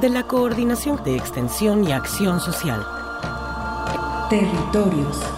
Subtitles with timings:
[0.00, 2.84] de la Coordinación de Extensión y Acción Social.
[4.28, 5.35] Territorios.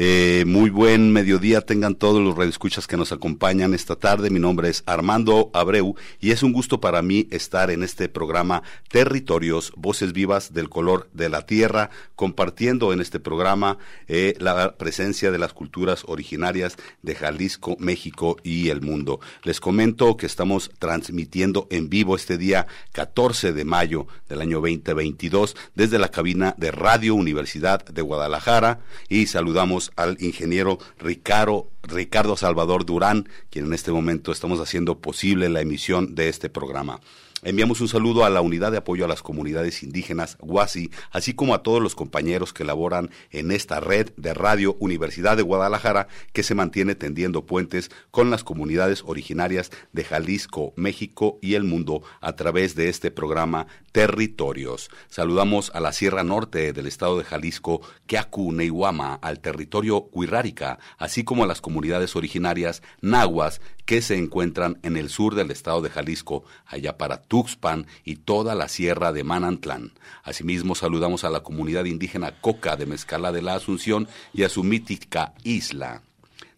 [0.00, 4.30] Eh, muy buen mediodía tengan todos los radioescuchas que nos acompañan esta tarde.
[4.30, 8.62] Mi nombre es Armando Abreu y es un gusto para mí estar en este programa
[8.92, 15.32] Territorios, Voces Vivas del Color de la Tierra, compartiendo en este programa eh, la presencia
[15.32, 19.18] de las culturas originarias de Jalisco, México y el mundo.
[19.42, 25.56] Les comento que estamos transmitiendo en vivo este día 14 de mayo del año 2022
[25.74, 32.84] desde la cabina de Radio Universidad de Guadalajara y saludamos al ingeniero Ricardo, Ricardo Salvador
[32.84, 37.00] Durán, quien en este momento estamos haciendo posible la emisión de este programa.
[37.44, 41.54] Enviamos un saludo a la Unidad de Apoyo a las Comunidades Indígenas, WASI, así como
[41.54, 46.42] a todos los compañeros que laboran en esta red de Radio Universidad de Guadalajara, que
[46.42, 52.34] se mantiene tendiendo puentes con las comunidades originarias de Jalisco, México y el mundo a
[52.34, 54.90] través de este programa Territorios.
[55.08, 61.22] Saludamos a la Sierra Norte del estado de Jalisco, Keaku, Neihuama, al territorio Huirrárica, así
[61.22, 65.88] como a las comunidades originarias nahuas que se encuentran en el sur del estado de
[65.88, 69.92] Jalisco, allá para Tuxpan y toda la sierra de Manantlán.
[70.22, 74.62] Asimismo, saludamos a la comunidad indígena Coca de Mezcala de la Asunción y a su
[74.62, 76.02] mítica isla.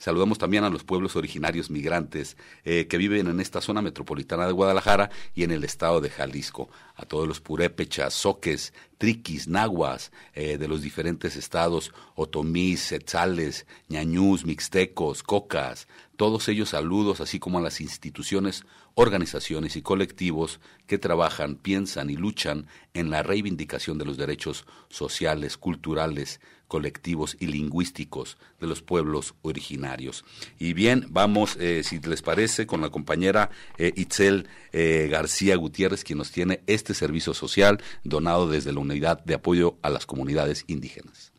[0.00, 4.53] Saludamos también a los pueblos originarios migrantes eh, que viven en esta zona metropolitana de
[4.53, 6.71] Guadalajara y en el estado de Jalisco.
[6.97, 14.47] A todos los purépechas, soques, triquis, nahuas eh, de los diferentes estados, otomís, setzales, ñañús,
[14.47, 15.87] mixtecos, cocas.
[16.17, 22.17] Todos ellos saludos, así como a las instituciones, organizaciones y colectivos que trabajan, piensan y
[22.17, 29.34] luchan en la reivindicación de los derechos sociales, culturales, colectivos y lingüísticos de los pueblos
[29.42, 30.25] originarios.
[30.56, 36.04] Y bien, vamos, eh, si les parece, con la compañera eh, Itzel eh, García Gutiérrez,
[36.04, 40.64] quien nos tiene este servicio social donado desde la Unidad de Apoyo a las Comunidades
[40.69, 41.32] Indígenas.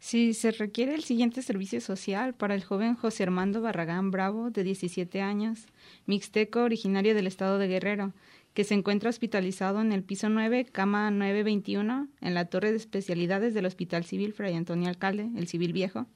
[0.00, 4.64] Sí, se requiere el siguiente servicio social para el joven José Armando Barragán Bravo, de
[4.64, 5.60] 17 años,
[6.06, 8.12] mixteco originario del estado de Guerrero,
[8.54, 13.54] que se encuentra hospitalizado en el piso 9, cama 921, en la torre de especialidades
[13.54, 16.06] del Hospital Civil Fray Antonio Alcalde, el Civil Viejo,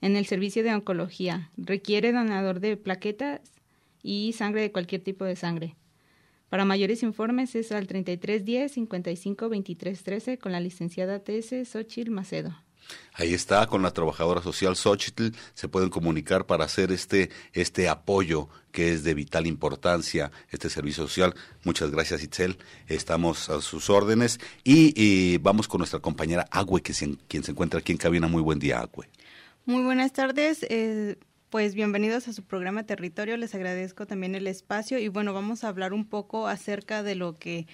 [0.00, 1.50] en el servicio de oncología.
[1.56, 3.40] Requiere donador de plaquetas
[4.02, 5.76] y sangre de cualquier tipo de sangre.
[6.50, 12.54] Para mayores informes es al 3310 55 23 13 con la licenciada TS Xochitl Macedo.
[13.14, 18.48] Ahí está, con la trabajadora social Xochitl, se pueden comunicar para hacer este, este apoyo
[18.70, 21.34] que es de vital importancia, este servicio social.
[21.62, 22.56] Muchas gracias, Itzel.
[22.88, 26.94] Estamos a sus órdenes y, vamos con nuestra compañera Agüe, que
[27.28, 28.28] quien se encuentra aquí en cabina.
[28.28, 29.08] Muy buen día, Agüe.
[29.66, 30.64] Muy buenas tardes.
[30.70, 31.16] Eh,
[31.50, 33.36] pues bienvenidos a su programa Territorio.
[33.36, 37.34] Les agradezco también el espacio y bueno, vamos a hablar un poco acerca de lo
[37.34, 37.66] que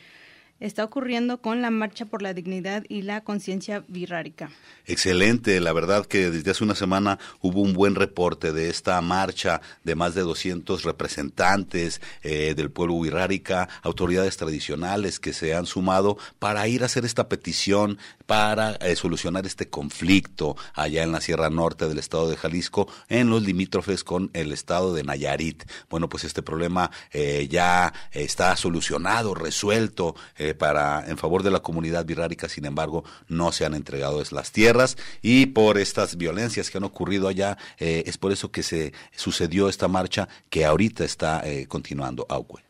[0.61, 4.51] está ocurriendo con la Marcha por la Dignidad y la Conciencia Birrárica.
[4.87, 9.61] Excelente, la verdad que desde hace una semana hubo un buen reporte de esta marcha
[9.85, 16.19] de más de 200 representantes eh, del pueblo birrárica, autoridades tradicionales que se han sumado
[16.39, 21.49] para ir a hacer esta petición, para eh, solucionar este conflicto allá en la Sierra
[21.49, 25.65] Norte del estado de Jalisco, en los limítrofes con el estado de Nayarit.
[25.89, 30.15] Bueno, pues este problema eh, ya está solucionado, resuelto.
[30.37, 34.53] Eh, para en favor de la comunidad birrárica, sin embargo, no se han entregado las
[34.53, 39.71] tierras y por estas violencias que han ocurrido allá, es por eso que se sucedió
[39.71, 42.63] esta marcha que ahorita está continuando, Auque.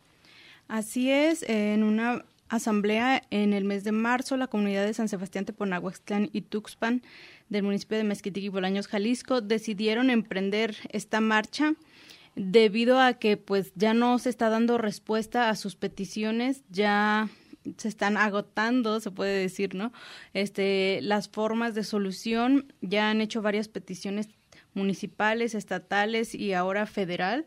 [0.69, 5.45] Así es, en una asamblea en el mes de marzo, la comunidad de San Sebastián
[5.45, 7.03] Teponahuaxtlán y Tuxpan
[7.49, 11.75] del municipio de Mezquitic Bolaños, Jalisco, decidieron emprender esta marcha
[12.35, 17.29] debido a que pues ya no se está dando respuesta a sus peticiones, ya
[17.77, 19.93] se están agotando, se puede decir, ¿no?
[20.33, 24.29] Este, las formas de solución, ya han hecho varias peticiones
[24.75, 27.47] municipales, estatales y ahora federal.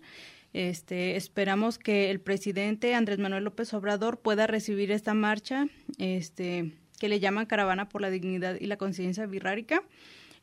[0.53, 5.67] Este, esperamos que el presidente Andrés Manuel López Obrador pueda recibir esta marcha,
[5.97, 9.83] este, que le llaman Caravana por la Dignidad y la Conciencia Birrárica,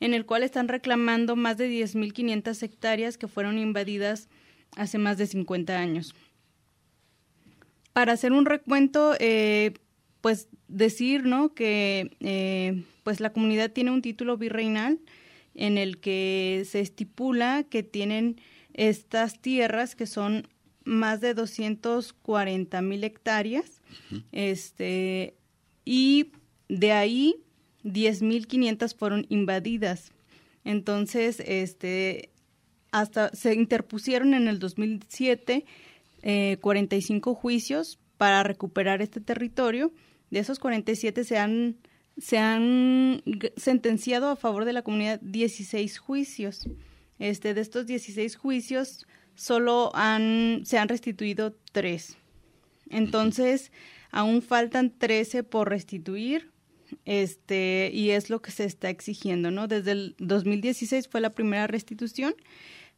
[0.01, 4.29] en el cual están reclamando más de 10.500 hectáreas que fueron invadidas
[4.77, 6.15] hace más de 50 años.
[7.93, 9.75] Para hacer un recuento, eh,
[10.21, 11.55] pues decir, ¿no?
[11.55, 15.01] Que eh, pues la comunidad tiene un título virreinal
[15.55, 18.41] en el que se estipula que tienen
[18.75, 20.49] estas tierras que son
[20.85, 23.82] más de 240 mil hectáreas,
[24.32, 25.35] este,
[25.85, 26.32] y
[26.69, 27.37] de ahí
[27.85, 30.12] 10.500 fueron invadidas.
[30.65, 32.31] Entonces, este,
[32.91, 35.64] hasta se interpusieron en el 2007
[36.23, 39.93] eh, 45 juicios para recuperar este territorio.
[40.31, 41.76] De esos 47 se han,
[42.17, 43.23] se han
[43.56, 46.69] sentenciado a favor de la comunidad 16 juicios.
[47.19, 52.17] Este, de estos 16 juicios, solo han, se han restituido 3.
[52.91, 53.73] Entonces,
[54.11, 56.50] aún faltan 13 por restituir
[57.05, 59.69] este y es lo que se está exigiendo, ¿no?
[59.69, 62.35] Desde el 2016 fue la primera restitución.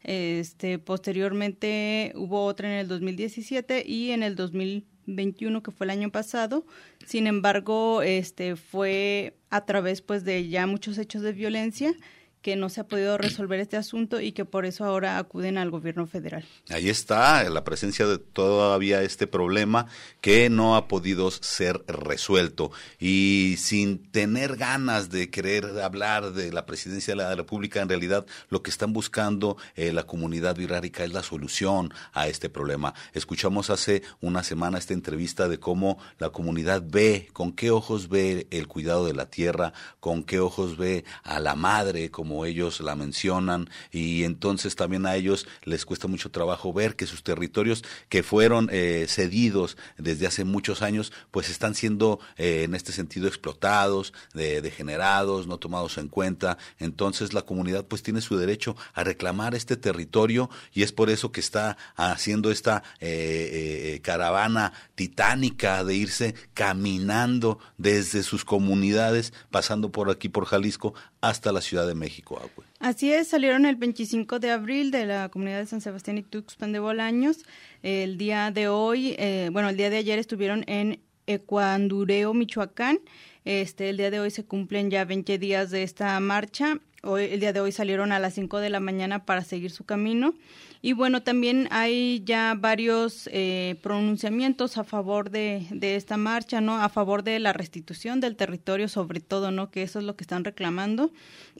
[0.03, 6.11] Este, posteriormente hubo otra en el 2017 y en el 2021 que fue el año
[6.11, 6.65] pasado.
[7.05, 11.95] Sin embargo, este fue a través pues de ya muchos hechos de violencia
[12.43, 15.71] que no se ha podido resolver este asunto y que por eso ahora acuden al
[15.71, 16.45] gobierno federal.
[16.71, 19.87] Ahí está la presencia de todavía este problema
[20.21, 26.65] que no ha podido ser resuelto y sin tener ganas de querer hablar de la
[26.65, 31.13] presidencia de la República, en realidad lo que están buscando eh, la comunidad virárica es
[31.13, 32.95] la solución a este problema.
[33.13, 38.47] Escuchamos hace una semana esta entrevista de cómo la comunidad ve, con qué ojos ve
[38.51, 42.79] el cuidado de la tierra, con qué ojos ve a la madre como como ellos
[42.81, 47.83] la mencionan, y entonces también a ellos les cuesta mucho trabajo ver que sus territorios
[48.09, 53.27] que fueron eh, cedidos desde hace muchos años, pues están siendo eh, en este sentido
[53.27, 56.57] explotados, degenerados, no tomados en cuenta.
[56.79, 61.33] Entonces la comunidad pues tiene su derecho a reclamar este territorio y es por eso
[61.33, 70.11] que está haciendo esta eh, caravana titánica de irse caminando desde sus comunidades, pasando por
[70.11, 72.41] aquí por Jalisco hasta la Ciudad de México,
[72.79, 76.73] Así es, salieron el 25 de abril de la comunidad de San Sebastián y Tuxpan
[76.73, 77.45] de Bolaños.
[77.83, 83.01] El día de hoy, eh, bueno, el día de ayer estuvieron en Ecuandureo, Michoacán.
[83.45, 86.79] Este, el día de hoy se cumplen ya 20 días de esta marcha.
[87.03, 89.85] Hoy, el día de hoy salieron a las 5 de la mañana para seguir su
[89.85, 90.35] camino.
[90.83, 96.77] Y bueno, también hay ya varios eh, pronunciamientos a favor de, de, esta marcha, ¿no?
[96.77, 99.71] A favor de la restitución del territorio, sobre todo, ¿no?
[99.71, 101.11] Que eso es lo que están reclamando.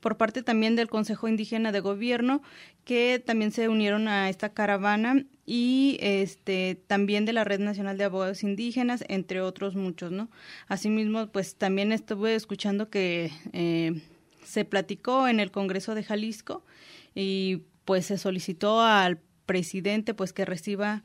[0.03, 2.43] Por parte también del Consejo Indígena de Gobierno,
[2.85, 8.05] que también se unieron a esta caravana y este también de la Red Nacional de
[8.05, 10.31] Abogados Indígenas, entre otros muchos, ¿no?
[10.69, 14.03] Asimismo, pues también estuve escuchando que eh,
[14.51, 16.65] se platicó en el Congreso de Jalisco
[17.15, 21.03] y pues se solicitó al presidente pues que reciba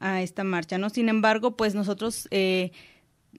[0.00, 0.90] a esta marcha, ¿no?
[0.90, 2.70] Sin embargo, pues nosotros eh,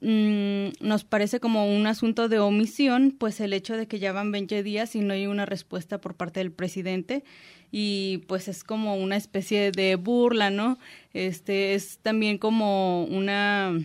[0.02, 4.32] mm, nos parece como un asunto de omisión, pues el hecho de que ya van
[4.32, 7.24] 20 días y no hay una respuesta por parte del presidente
[7.72, 10.78] y pues es como una especie de burla, ¿no?
[11.14, 13.78] Este es también como una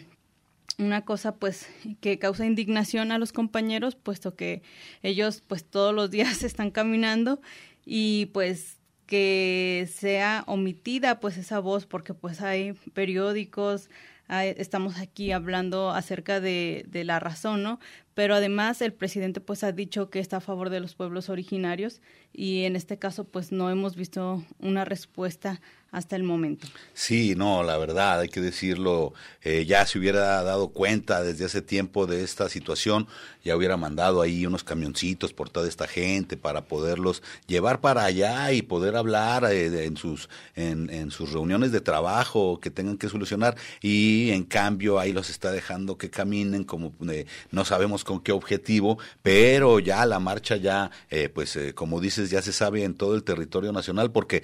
[0.80, 1.68] una cosa pues
[2.00, 4.62] que causa indignación a los compañeros puesto que
[5.02, 7.40] ellos pues todos los días están caminando
[7.84, 13.90] y pues que sea omitida pues esa voz porque pues hay periódicos,
[14.30, 17.80] estamos aquí hablando acerca de, de, la razón, ¿no?
[18.14, 22.00] Pero además el presidente pues ha dicho que está a favor de los pueblos originarios
[22.32, 25.60] y en este caso pues no hemos visto una respuesta
[25.92, 26.68] hasta el momento.
[26.94, 31.62] Sí, no, la verdad, hay que decirlo, eh, ya se hubiera dado cuenta desde hace
[31.62, 33.08] tiempo de esta situación,
[33.42, 38.52] ya hubiera mandado ahí unos camioncitos por toda esta gente para poderlos llevar para allá
[38.52, 43.08] y poder hablar eh, en, sus, en, en, sus reuniones de trabajo que tengan que
[43.08, 48.20] solucionar y en cambio ahí los está dejando que caminen como eh, no sabemos con
[48.20, 50.90] qué objetivo, pero ya la marcha ya,
[51.34, 54.42] pues como dices, ya se sabe en todo el territorio nacional porque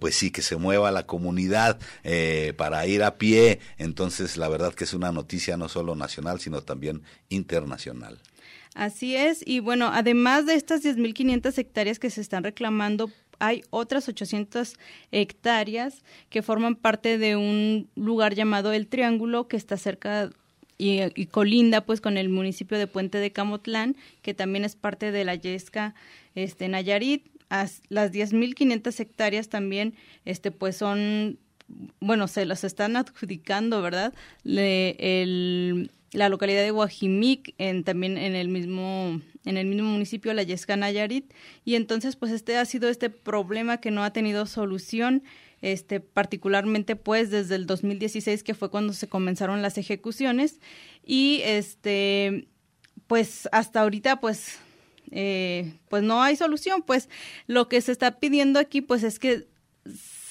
[0.00, 3.60] pues sí que se mueva la comunidad eh, para ir a pie.
[3.78, 8.20] Entonces, la verdad que es una noticia no solo nacional, sino también internacional.
[8.74, 13.10] Así es, y bueno, además de estas 10.500 hectáreas que se están reclamando,
[13.42, 14.74] hay otras 800
[15.10, 20.30] hectáreas que forman parte de un lugar llamado El Triángulo, que está cerca
[20.78, 25.24] y, colinda pues con el municipio de Puente de Camotlán, que también es parte de
[25.24, 25.96] la Yesca
[26.36, 27.26] este, Nayarit.
[27.48, 29.94] As, las 10.500 hectáreas también
[30.24, 31.36] este, pues son,
[31.98, 34.14] bueno, se las están adjudicando, ¿verdad?
[34.44, 40.42] Le, la localidad de Guajimic, en, también en el mismo en el mismo municipio, la
[40.42, 41.32] Yesca Nayarit,
[41.64, 45.22] y entonces pues este ha sido este problema que no ha tenido solución
[45.62, 50.60] este, particularmente pues desde el 2016 que fue cuando se comenzaron las ejecuciones.
[51.04, 52.48] Y este
[53.06, 54.58] pues hasta ahorita pues
[55.12, 56.82] eh, pues no hay solución.
[56.82, 57.08] Pues
[57.46, 59.46] lo que se está pidiendo aquí pues es que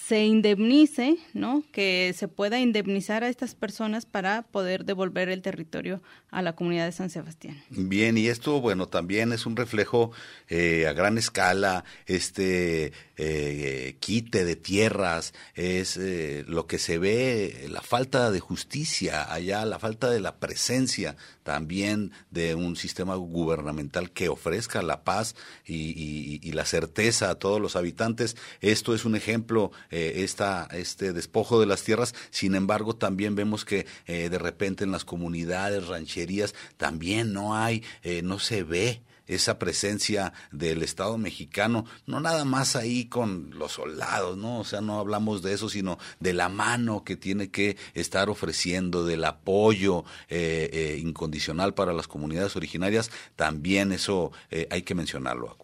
[0.08, 1.64] se indemnice, ¿no?
[1.72, 6.86] Que se pueda indemnizar a estas personas para poder devolver el territorio a la comunidad
[6.86, 7.62] de San Sebastián.
[7.70, 10.12] Bien, y esto, bueno, también es un reflejo
[10.50, 17.68] eh, a gran escala, este eh, quite de tierras, es eh, lo que se ve,
[17.70, 24.10] la falta de justicia allá, la falta de la presencia también de un sistema gubernamental
[24.10, 25.36] que ofrezca la paz
[25.68, 28.36] y, la certeza a todos los habitantes.
[28.60, 33.66] Esto es un ejemplo, eh, esta, este despojo de las tierras, sin embargo también vemos
[33.66, 37.84] que eh, de repente en las comunidades, rancherías, también no hay,
[38.24, 39.04] no se ve
[39.36, 44.60] esa presencia del Estado mexicano, no nada más ahí con los soldados, ¿no?
[44.60, 49.06] O sea, no hablamos de eso, sino de la mano que tiene que estar ofreciendo,
[49.06, 55.58] del apoyo eh, eh, incondicional para las comunidades originarias, también eso eh, hay que mencionarlo.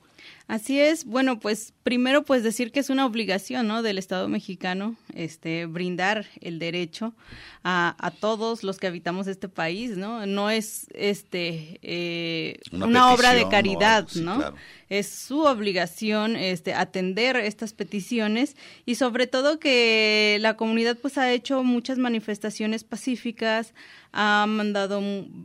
[0.48, 3.82] Así es, bueno, pues primero pues decir que es una obligación, ¿no?
[3.82, 7.14] Del Estado mexicano, este, brindar el derecho
[7.66, 10.26] a, a todos los que habitamos este país, ¿no?
[10.26, 14.54] No es, este, eh, una, obra de caridad, ¿no?
[14.90, 21.32] Es su obligación, este, atender estas peticiones y sobre todo que la comunidad pues ha
[21.32, 23.74] hecho muchas manifestaciones pacíficas,
[24.14, 25.02] ha mandado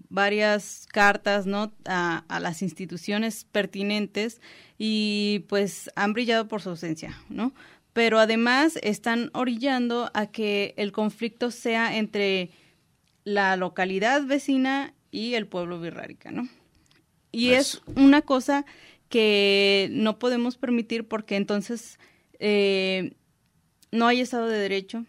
[0.08, 1.72] varias cartas, ¿no?
[1.84, 4.40] A, a las instituciones pertinentes
[4.78, 7.52] y pues han brillado por su ausencia, ¿no?
[7.92, 12.50] Pero además están orillando a que el conflicto sea entre
[13.24, 16.48] la localidad vecina y el pueblo virrárica, ¿no?
[17.30, 18.66] Y es una cosa
[19.12, 21.98] que no podemos permitir porque entonces
[22.38, 23.12] eh,
[23.90, 25.04] no hay Estado de Derecho,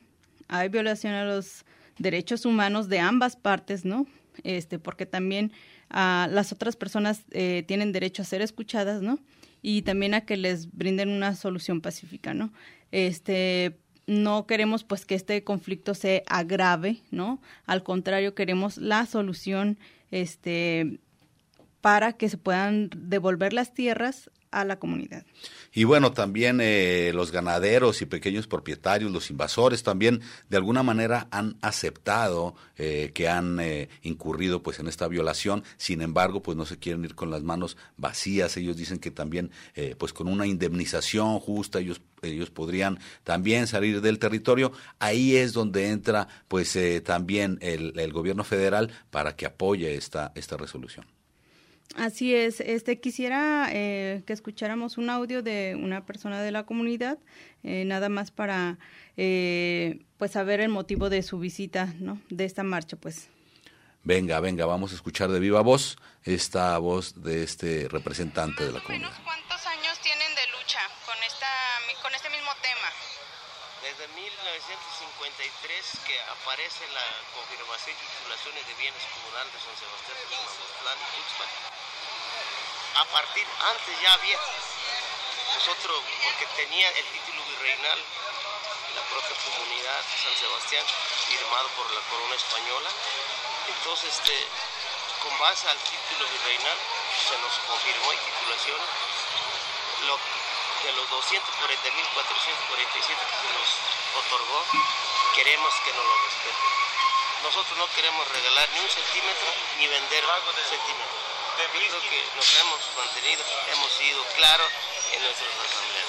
[0.49, 1.63] hay violación a los
[1.97, 4.05] derechos humanos de ambas partes, ¿no?
[4.43, 5.53] Este, porque también
[5.89, 9.19] ah, las otras personas eh, tienen derecho a ser escuchadas, ¿no?
[9.63, 12.51] y también a que les brinden una solución pacífica, ¿no?
[12.91, 17.41] Este, no queremos pues que este conflicto se agrave, ¿no?
[17.65, 19.79] Al contrario, queremos la solución
[20.11, 20.99] este
[21.83, 25.25] para que se puedan devolver las tierras a la comunidad.
[25.73, 31.27] Y bueno, también eh, los ganaderos y pequeños propietarios, los invasores también de alguna manera
[31.29, 36.65] han aceptado eh, que han eh, incurrido pues en esta violación, sin embargo pues no
[36.65, 39.51] se quieren ir con las manos vacías, ellos dicen que también
[39.97, 45.89] pues con una indemnización justa ellos ellos podrían también salir del territorio, ahí es donde
[45.89, 51.05] entra pues también el, el gobierno federal para que apoye esta, esta resolución.
[51.95, 57.19] Así es, este quisiera eh, que escucháramos un audio de una persona de la comunidad,
[57.61, 58.79] eh, nada más para
[59.15, 62.19] eh, pues saber el motivo de su visita, ¿no?
[62.29, 63.29] De esta marcha, pues.
[64.03, 68.81] Venga, venga, vamos a escuchar de viva voz esta voz de este representante de la
[68.81, 69.13] comunidad.
[69.23, 71.47] ¿Cuántos años tienen de lucha con esta
[72.01, 72.89] con este mismo tema?
[73.85, 77.05] Desde 1953 que aparece la
[77.37, 81.82] confirmación y titulaciones de bienes comunales de San Sebastián de y Tuxpan
[82.95, 84.39] a partir, antes ya había,
[85.55, 87.99] nosotros, porque tenía el título virreinal,
[88.95, 90.85] la propia comunidad de San Sebastián,
[91.27, 92.89] firmado por la corona española,
[93.67, 94.47] entonces este,
[95.23, 96.77] con base al título virreinal
[97.27, 98.79] se nos confirmó en titulación
[100.05, 100.19] lo,
[100.83, 103.15] de los 240.447 que se
[103.57, 103.69] nos
[104.25, 104.65] otorgó,
[105.33, 106.69] queremos que nos lo respeten.
[107.41, 109.47] Nosotros no queremos regalar ni un centímetro
[109.77, 114.71] ni vender un centímetro yo creo que nos hemos mantenido, hemos sido claros
[115.11, 116.07] en nuestras asambleas.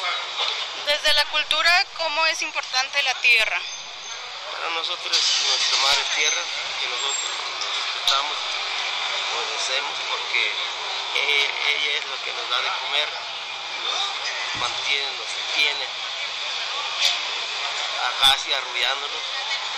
[0.87, 3.61] Desde la cultura, ¿cómo es importante la tierra?
[4.53, 6.41] Para nosotros nuestra madre tierra,
[6.81, 7.33] que nosotros
[7.77, 8.37] respetamos,
[9.37, 10.53] obedecemos, porque
[11.15, 13.09] ella, es lo que nos da de comer,
[13.85, 15.85] nos mantiene, nos tiene
[18.09, 19.23] acá así arrullándonos.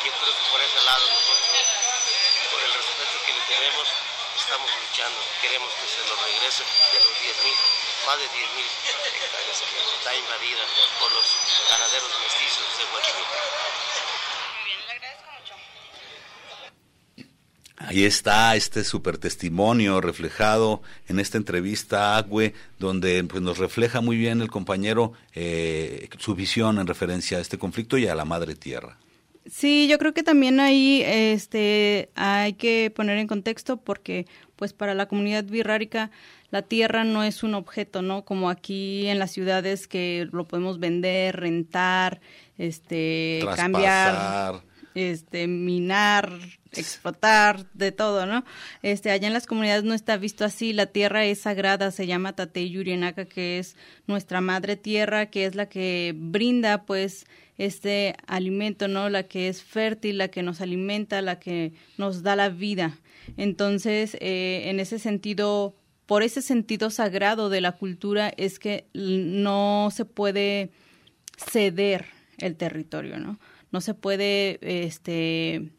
[0.05, 1.59] Yo creo que por ese lado nosotros,
[2.53, 3.89] por el respeto que le tenemos,
[4.47, 7.59] estamos luchando, queremos que se nos regrese de los 10 mil,
[8.07, 10.63] más de 10 mil hectáreas que está invadida
[11.03, 11.27] por los
[11.67, 13.43] ganaderos mestizos de Huachihuaca.
[14.55, 15.55] Muy bien, le agradezco mucho.
[17.91, 24.01] Ahí está este super testimonio reflejado en esta entrevista a Agüe, donde pues, nos refleja
[24.01, 28.25] muy bien el compañero eh, su visión en referencia a este conflicto y a la
[28.25, 28.97] madre tierra.
[29.51, 34.27] Sí, yo creo que también ahí este, hay que poner en contexto porque
[34.57, 36.11] pues para la comunidad birrárica
[36.51, 38.25] la tierra no es un objeto, ¿no?
[38.25, 42.21] Como aquí en las ciudades que lo podemos vender, rentar,
[42.57, 44.63] este, cambiar,
[44.95, 46.33] este, minar,
[46.73, 48.45] explotar, de todo, ¿no?
[48.83, 52.35] Este, allá en las comunidades no está visto así, la tierra es sagrada, se llama
[52.35, 53.77] Tate Yurienaka, que es
[54.07, 57.27] nuestra madre tierra, que es la que brinda, pues,
[57.59, 59.09] este alimento, ¿no?
[59.09, 62.99] La que es fértil, la que nos alimenta, la que nos da la vida.
[63.37, 65.75] Entonces, eh, en ese sentido,
[66.07, 70.71] por ese sentido sagrado de la cultura es que no se puede
[71.37, 72.07] ceder
[72.39, 73.39] el territorio, ¿no?
[73.73, 75.71] No se puede, este,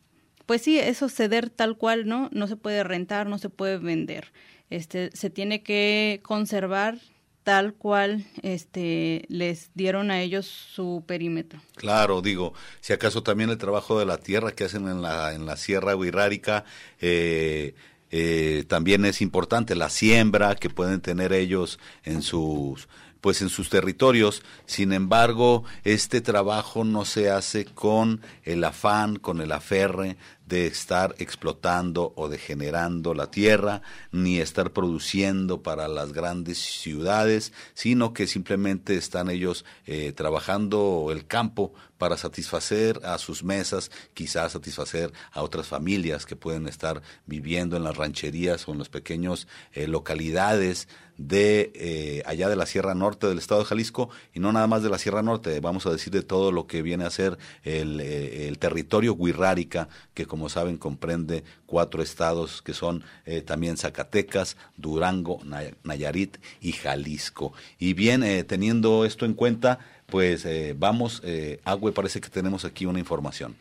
[0.45, 2.29] pues sí, eso ceder tal cual, ¿no?
[2.33, 4.31] No se puede rentar, no se puede vender.
[4.69, 6.97] Este, se tiene que conservar
[7.47, 11.61] tal cual, este, les dieron a ellos su perímetro.
[11.77, 15.45] Claro, digo, si acaso también el trabajo de la tierra que hacen en la, en
[15.45, 16.65] la Sierra Huirrárica
[16.99, 17.73] eh,
[18.11, 22.89] eh, también es importante, la siembra que pueden tener ellos en sus
[23.21, 24.43] pues en sus territorios.
[24.65, 31.13] Sin embargo, este trabajo no se hace con el afán, con el aferre de estar
[31.19, 33.81] explotando o degenerando la tierra,
[34.11, 41.27] ni estar produciendo para las grandes ciudades, sino que simplemente están ellos eh, trabajando el
[41.27, 47.75] campo para satisfacer a sus mesas, quizás satisfacer a otras familias que pueden estar viviendo
[47.75, 52.95] en las rancherías o en las pequeños eh, localidades de eh, allá de la Sierra
[52.95, 55.91] Norte del estado de Jalisco y no nada más de la Sierra Norte, vamos a
[55.91, 60.49] decir de todo lo que viene a ser el, eh, el territorio Huirrárica, que como
[60.49, 67.53] saben comprende cuatro estados que son eh, también Zacatecas, Durango, Nay- Nayarit y Jalisco.
[67.79, 72.63] Y bien, eh, teniendo esto en cuenta, pues eh, vamos, eh, Agüe, parece que tenemos
[72.63, 73.55] aquí una información.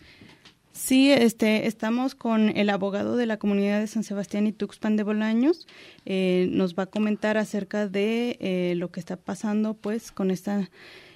[0.76, 5.04] Sí, este, estamos con el abogado de la comunidad de San Sebastián y Tuxpan de
[5.04, 5.66] Bolaños.
[6.04, 10.68] Eh, nos va a comentar acerca de eh, lo que está pasando, pues, con esta,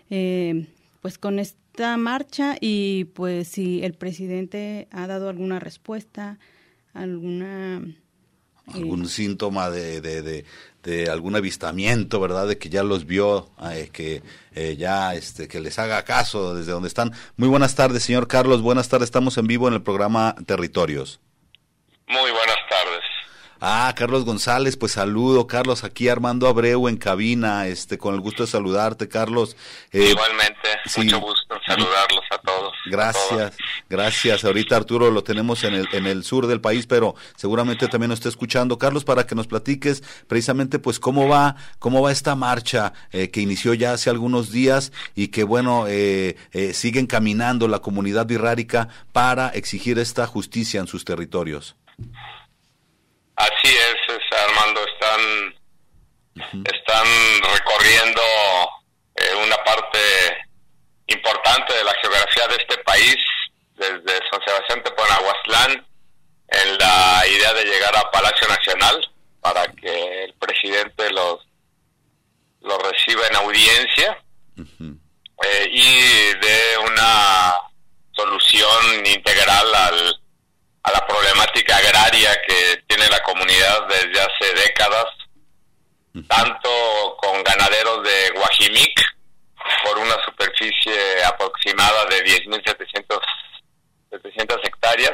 [0.09, 0.66] eh,
[1.03, 6.38] pues, con esta marcha y, pues, si el presidente ha dado alguna respuesta,
[6.94, 7.83] alguna
[8.74, 10.44] algún síntoma de, de, de,
[10.83, 12.48] de algún avistamiento, ¿verdad?
[12.48, 14.22] De que ya los vio, eh, que
[14.54, 17.12] eh, ya este, que les haga caso desde donde están.
[17.37, 18.62] Muy buenas tardes, señor Carlos.
[18.62, 19.06] Buenas tardes.
[19.06, 21.20] Estamos en vivo en el programa Territorios.
[22.09, 23.10] Muy buenas tardes.
[23.61, 28.44] Ah, Carlos González, pues saludo, Carlos, aquí Armando Abreu en cabina, este, con el gusto
[28.44, 29.57] de saludarte, Carlos.
[29.92, 31.03] Eh, Igualmente, sí.
[31.03, 32.73] mucho gusto saludarlos a todos.
[32.87, 33.57] Gracias,
[33.88, 34.44] gracias.
[34.44, 38.18] Ahorita Arturo lo tenemos en el, en el sur del país, pero seguramente también nos
[38.18, 38.79] está escuchando.
[38.79, 43.40] Carlos, para que nos platiques precisamente pues cómo va, cómo va esta marcha eh, que
[43.40, 48.88] inició ya hace algunos días y que bueno, eh, eh, siguen caminando la comunidad birrárica
[49.12, 51.77] para exigir esta justicia en sus territorios.
[53.40, 55.55] Así es, es, Armando, están,
[56.62, 57.07] están
[57.55, 58.20] recorriendo
[59.14, 59.98] eh, una parte
[61.07, 63.16] importante de la geografía de este país,
[63.76, 65.87] desde San Sebastián Teponahuaslán,
[66.48, 71.40] en la idea de llegar a Palacio Nacional para que el presidente los,
[72.61, 74.22] los reciba en audiencia
[74.59, 77.55] eh, y dé una
[78.12, 80.19] solución integral al,
[80.82, 85.06] a la problemática agraria que tiene la comunidad desde hace décadas,
[86.28, 89.00] tanto con ganaderos de Guajimic,
[89.84, 93.20] por una superficie aproximada de 10.700
[94.10, 95.12] 700 hectáreas,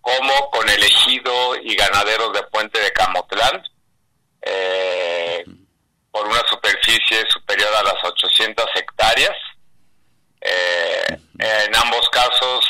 [0.00, 3.62] como con el ejido y ganaderos de Puente de Camotlán,
[4.42, 5.44] eh,
[6.10, 9.36] por una superficie superior a las 800 hectáreas.
[10.40, 12.66] Eh, en ambos casos,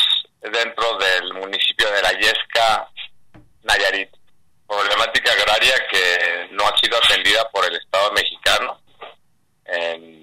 [0.50, 2.88] dentro del municipio de La Yesca,
[3.62, 4.10] Nayarit.
[4.66, 8.80] Problemática agraria que no ha sido atendida por el Estado mexicano
[9.66, 10.22] en,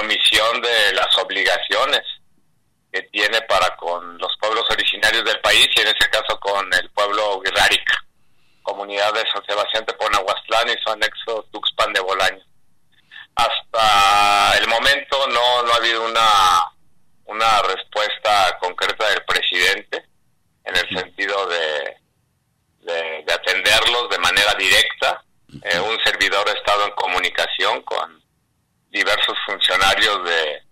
[0.00, 2.02] omisión de las obligaciones
[2.92, 6.88] que tiene para con los pueblos originarios del país y en este caso con el
[6.90, 8.04] pueblo Guirrárica,
[8.62, 12.44] comunidad de San Sebastián de Ponahuastlán y su anexo Tuxpan de Bolaño.
[13.34, 16.60] Hasta el momento no, no ha habido una,
[17.28, 20.04] una respuesta concreta del presidente
[20.64, 21.96] en el sentido de,
[22.80, 25.22] de, atenderlos de manera directa.
[25.62, 28.22] Eh, un servidor ha estado en comunicación con
[28.90, 30.62] diversos funcionarios de,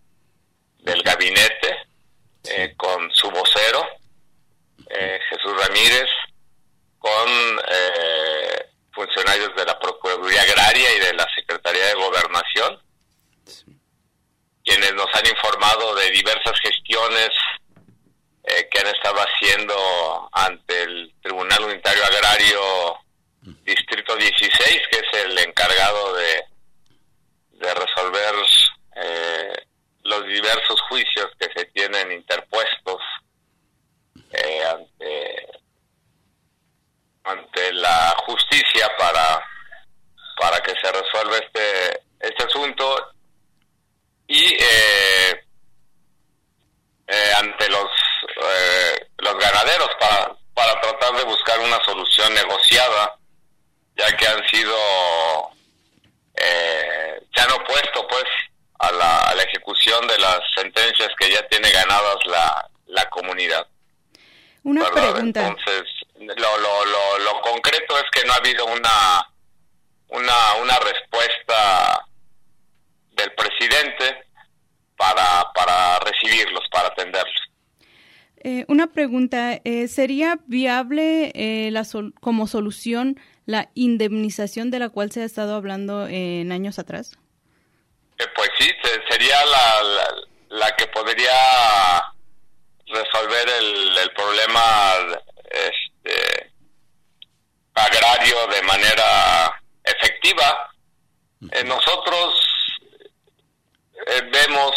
[79.97, 85.55] ¿sería viable eh, la sol como solución la indemnización de la cual se ha estado
[85.55, 87.17] hablando en años atrás?
[88.19, 88.69] Eh, pues sí,
[89.09, 91.33] sería la, la, que podría
[92.87, 94.63] resolver el, el problema
[95.51, 96.53] este,
[97.75, 100.71] agrario de manera efectiva.
[101.53, 102.35] Eh, nosotros
[104.07, 104.75] eh, vemos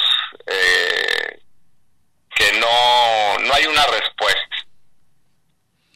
[0.48, 1.40] eh,
[2.36, 4.50] que no, no hay una respuesta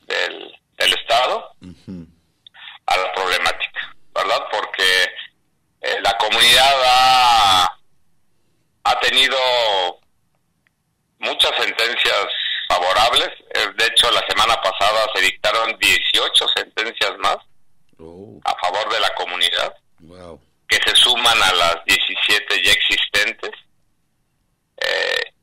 [0.08, 0.94] del, del
[1.88, 2.24] Estado
[2.86, 4.44] a la problemática, ¿verdad?
[4.52, 5.04] Porque
[5.82, 7.80] eh, la comunidad ha,
[8.84, 9.38] ha tenido
[11.20, 12.28] muchas sentencias
[12.68, 13.30] favorables.
[13.56, 17.38] Eh, de hecho, la semana pasada se dictaron 18 sentencias más
[18.00, 18.40] oh.
[18.44, 20.40] a favor de la comunidad, wow.
[20.68, 23.52] que se suman a las 17 ya existentes.
[24.78, 25.34] Eh,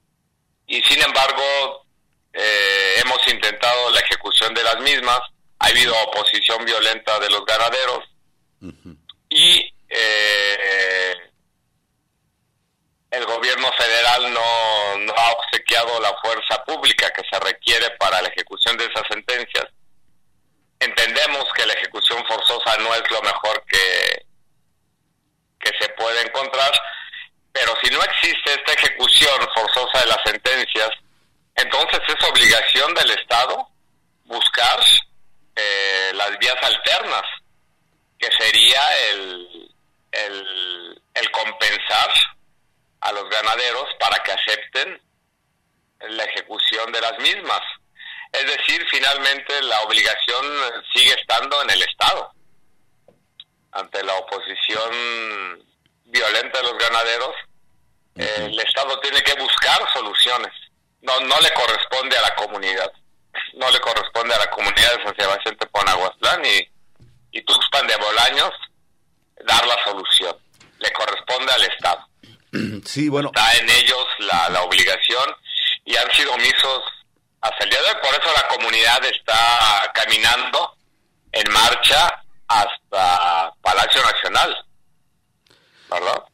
[0.66, 1.87] y sin embargo,
[2.33, 5.20] eh, hemos intentado la ejecución de las mismas
[5.61, 8.05] ha habido oposición violenta de los ganaderos
[8.62, 8.96] uh -huh.
[9.29, 11.14] y eh,
[13.11, 18.29] el gobierno federal no, no, ha obsequiado la fuerza pública que se requiere para la
[18.29, 19.66] ejecución de esas sentencias.
[20.79, 24.24] Entendemos que la ejecución forzosa no es lo mejor que,
[25.59, 26.72] que se puede encontrar,
[27.53, 30.90] pero si no existe esta ejecución forzosa de las sentencias,
[31.57, 33.68] entonces es obligación del Estado
[34.24, 34.81] buscar
[35.57, 37.22] eh, las vías alternas,
[38.18, 39.74] que sería el,
[40.12, 42.11] el, el, compensar
[43.00, 45.00] a los ganaderos para que acepten
[46.00, 47.61] la ejecución de las mismas.
[48.33, 50.46] Es decir, finalmente la obligación
[50.94, 52.33] sigue estando en el Estado.
[53.72, 54.90] Ante la oposición
[56.05, 57.35] violenta de los ganaderos,
[58.14, 58.46] uh -huh.
[58.46, 60.53] el Estado tiene que buscar soluciones.
[61.03, 62.92] No, no le corresponde a la comunidad
[63.55, 66.68] no le corresponde a la comunidad de San Sebastián Teponaguaslán y,
[67.33, 68.53] y Tuxpan de Bolaños
[69.46, 70.37] dar la solución.
[70.79, 72.09] Le corresponde al Estado.
[72.85, 73.31] Sí, bueno.
[73.35, 75.37] Está en ellos la, la obligación
[75.85, 76.83] y han sido omisos
[77.40, 77.96] hasta el día de hoy.
[78.03, 80.76] Por eso la comunidad está caminando
[81.33, 84.66] en marcha hasta Palacio Nacional.
[85.90, 86.24] ¿Verdad?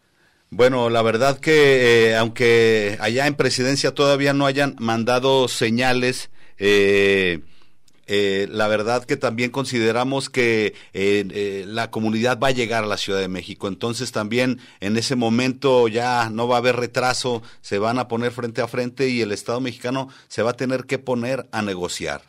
[0.57, 7.41] Bueno, la verdad que eh, aunque allá en presidencia todavía no hayan mandado señales, eh,
[8.07, 12.87] eh, la verdad que también consideramos que eh, eh, la comunidad va a llegar a
[12.87, 17.43] la Ciudad de México, entonces también en ese momento ya no va a haber retraso,
[17.61, 20.85] se van a poner frente a frente y el Estado mexicano se va a tener
[20.85, 22.23] que poner a negociar.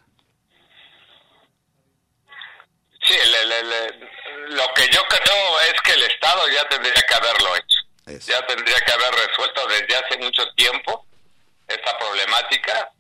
[3.08, 3.16] Sí,
[4.50, 7.77] lo que yo creo es que el Estado ya tendría que haberlo hecho,
[8.08, 8.32] Eso.
[8.32, 11.06] ya tendría que haber resuelto desde hace mucho tiempo
[11.68, 12.92] esta problemática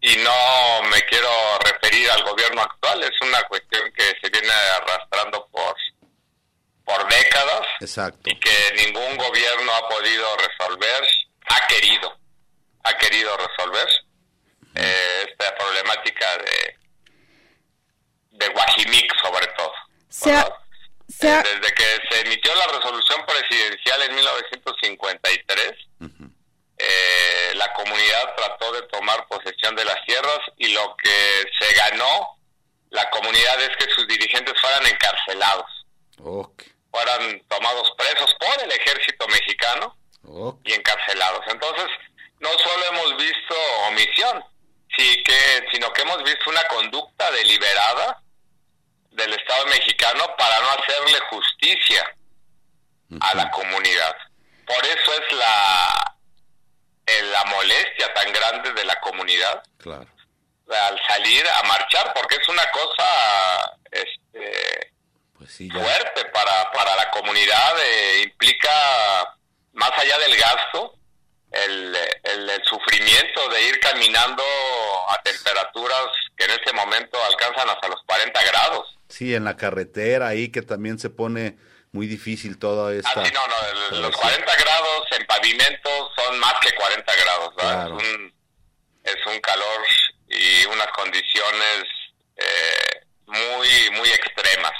[0.00, 1.30] y no me quiero
[1.64, 5.76] referir al gobierno actual, es una cuestión que se viene arrastrando por
[6.84, 8.30] por décadas Exacto.
[8.30, 11.02] y que ningún gobierno ha podido resolver,
[11.48, 12.16] ha querido,
[12.84, 13.88] ha querido resolver
[14.76, 16.76] eh, esta problemática de
[18.38, 19.72] de Guajimic sobre todo.
[20.08, 20.46] Se ha,
[21.22, 26.36] Eh, desde que se emitió la resolución presidencial en 1953, uh -huh.
[26.78, 32.38] Eh, la comunidad trató de tomar posesión de las tierras y lo que se ganó
[32.90, 35.86] la comunidad es que sus dirigentes fueran encarcelados,
[36.18, 36.72] okay.
[36.90, 41.40] fueran tomados presos por el ejército mexicano mexicano y encarcelados.
[41.48, 41.86] Entonces,
[42.40, 43.54] no solo hemos visto
[43.88, 44.44] omisión,
[44.96, 48.22] sí que, sino que hemos visto una conducta deliberada
[49.16, 52.16] del Estado mexicano para no hacerle justicia
[53.20, 54.14] a la comunidad.
[54.66, 56.16] Por eso es la,
[57.32, 59.62] la molestia tan grande de la comunidad.
[59.78, 60.06] Claro.
[60.68, 64.92] Al salir a marchar, porque es una cosa este,
[65.38, 69.36] pues fuerte para, para la comunidad, eh, implica,
[69.72, 70.94] más allá del gasto,
[71.52, 74.42] el, el, sufrimiento de ir caminando
[75.08, 78.95] a temperaturas que en este momento alcanzan hasta los 40 grados.
[79.08, 81.56] Sí, en la carretera ahí que también se pone
[81.92, 83.10] muy difícil toda esta...
[83.14, 88.06] Ah, sí, no, no, los 40 grados en pavimento son más que 40 grados, Es,
[88.06, 88.34] un,
[89.04, 89.82] es un calor
[90.28, 91.84] y unas condiciones
[92.36, 94.72] eh, muy, muy extremas.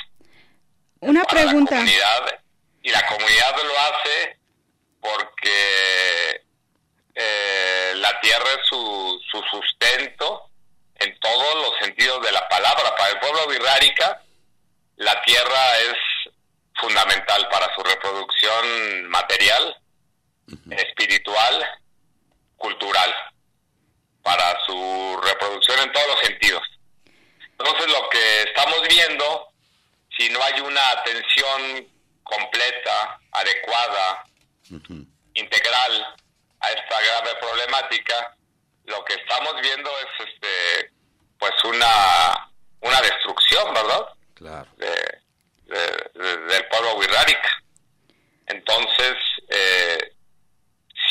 [1.01, 1.83] Una pregunta.
[2.83, 4.39] y la comunidad lo hace
[5.01, 6.45] porque
[7.15, 10.51] eh, la tierra es su, su sustento
[11.01, 12.95] en todos los sentidos de la palabra.
[12.97, 14.23] Para el pueblo birrárica,
[14.97, 15.97] la tierra es
[16.81, 19.77] fundamental para su reproducción material,
[20.71, 21.81] espiritual,
[22.57, 23.15] cultural,
[24.23, 26.63] para su reproducción en todos los sentidos.
[27.59, 29.49] Entonces lo que estamos viendo,
[30.17, 31.89] si no hay una atención
[32.23, 34.25] completa, adecuada,
[35.35, 36.17] integral
[36.61, 38.37] a esta grave problemática,
[38.87, 40.93] lo que estamos viendo es este
[41.39, 44.07] pues una una destrucción, ¿verdad?
[44.35, 44.69] Claro.
[44.77, 45.27] De,
[45.67, 47.63] del pueblo wixárika.
[48.47, 49.17] Entonces,
[49.49, 49.99] eh,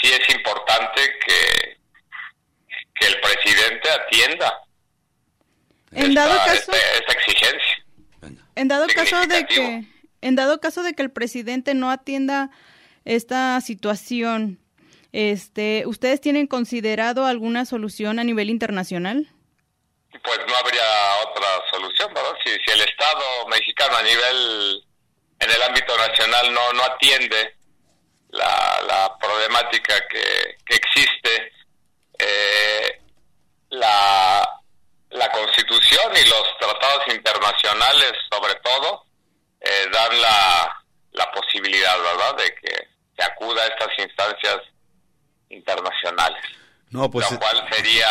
[0.02, 1.78] sí es importante que,
[2.96, 4.66] que el presidente atienda
[5.92, 7.86] en dado caso, esta, exigencia.
[8.56, 9.86] En dado caso de que
[10.22, 12.50] en dado caso de que el presidente no atienda
[13.06, 14.60] esta situación,
[15.16, 19.30] este, ¿ustedes tienen considerado alguna solución a nivel internacional?
[20.24, 20.84] pues no habría
[21.28, 22.34] otra solución, ¿verdad?
[22.44, 24.84] Si, si el Estado mexicano a nivel,
[25.40, 27.56] en el ámbito nacional no, no atiende
[28.30, 31.52] la, la problemática que, que existe,
[32.20, 33.02] eh,
[33.70, 34.62] la,
[35.12, 39.06] la Constitución y los tratados internacionales, sobre todo,
[39.62, 44.58] eh, dan la, la posibilidad, ¿verdad?, de que se acuda a estas instancias
[45.56, 46.44] internacionales.
[46.90, 48.08] No, pues, lo cual sería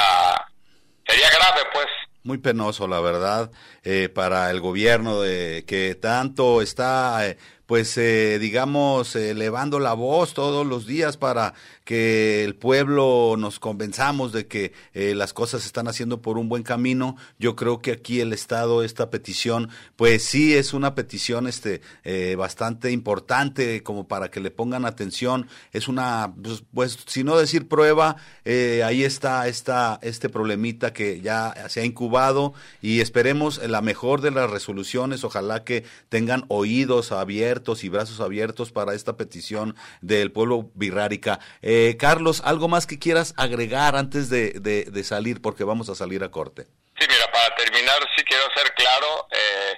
[1.06, 1.86] sería grave, pues.
[2.22, 3.50] Muy penoso, la verdad,
[3.82, 10.34] eh, para el gobierno de que tanto está eh, pues eh, digamos, elevando la voz
[10.34, 15.68] todos los días para que el pueblo nos convenzamos de que eh, las cosas se
[15.68, 17.16] están haciendo por un buen camino.
[17.38, 22.36] Yo creo que aquí el Estado, esta petición, pues sí es una petición este, eh,
[22.36, 25.48] bastante importante como para que le pongan atención.
[25.72, 31.54] Es una, pues, pues si no decir prueba, ahí está esta, este problemita que ya
[31.68, 35.24] se ha incubado y esperemos la mejor de las resoluciones.
[35.24, 41.38] Ojalá que tengan oídos abiertos y brazos abiertos para esta petición del pueblo birrárica.
[41.62, 45.40] Eh, Carlos, ¿algo más que quieras agregar antes de, de, salir?
[45.40, 46.66] Porque vamos a salir a corte.
[46.98, 49.74] Sí, mira, para terminar, sí quiero ser claro, eh,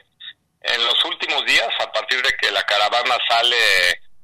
[0.75, 3.57] en los últimos días, a partir de que la caravana sale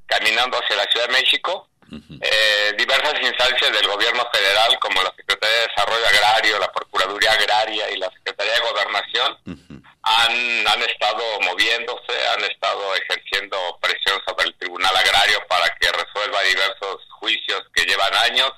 [0.06, 5.56] caminando hacia la Ciudad de México, eh, diversas instancias del gobierno federal, como la Secretaría
[5.56, 12.28] de Desarrollo Agrario, la Procuraduría Agraria y la Secretaría de Gobernación, han, han estado moviéndose,
[12.34, 18.14] han estado ejerciendo presión sobre el Tribunal Agrario para que resuelva diversos juicios que llevan
[18.30, 18.52] años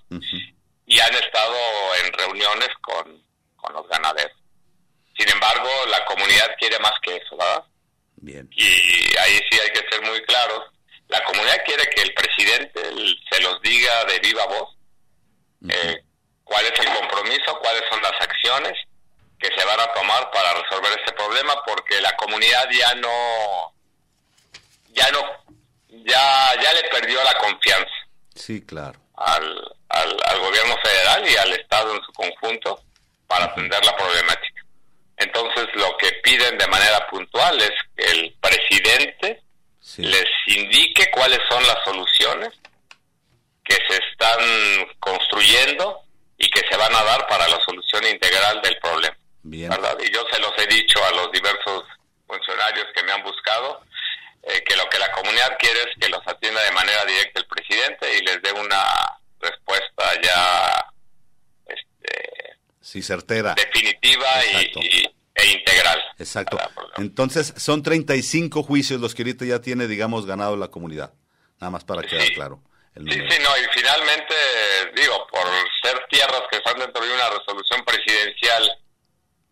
[0.87, 1.57] y han estado
[2.05, 3.23] en reuniones con,
[3.57, 4.37] con los ganaderos.
[5.19, 7.65] Sin embargo, la comunidad quiere más que eso, ¿verdad?
[8.17, 8.49] Bien.
[8.57, 10.75] Y ahí sí hay que ser muy claros
[11.09, 12.81] la comunidad quiere que el presidente
[13.31, 14.77] se los diga de viva voz
[15.69, 16.03] eh,
[16.43, 18.73] cuál es el compromiso, cuáles son las acciones
[19.45, 23.75] que se van a tomar para resolver este problema, porque la comunidad ya no,
[24.89, 25.21] ya no,
[25.89, 27.93] ya, ya le perdió la confianza.
[28.35, 28.99] Sí, claro.
[29.17, 32.83] Al, al, gobierno federal y al Estado en su conjunto
[33.27, 34.65] para atender la problemática.
[35.19, 39.43] Entonces, lo que piden de manera puntual es que el presidente
[39.99, 42.51] les indique cuáles son las soluciones
[43.63, 46.01] que se están construyendo
[46.39, 49.17] y que se van a dar para la solución integral del problema.
[49.45, 49.69] Bien.
[49.69, 49.97] ¿verdad?
[50.01, 51.85] Y yo se los he dicho a los diversos
[52.27, 53.85] funcionarios que me han buscado,
[54.43, 57.47] eh, que lo que la comunidad quiere es que los atienda de manera directa el
[57.47, 58.83] presidente y les dé una
[59.41, 60.87] respuesta ya
[61.67, 63.55] este, sí, certera.
[63.55, 66.03] definitiva y, e integral.
[66.19, 66.59] Exacto.
[66.97, 71.13] Entonces, son 35 juicios los que ahorita ya tiene, digamos, ganado la comunidad.
[71.61, 72.63] Nada más para quedar claro.
[72.97, 74.35] Sí, sí, no, y finalmente,
[74.95, 75.47] digo, por
[75.83, 78.79] ser tierras que están dentro de una resolución presidencial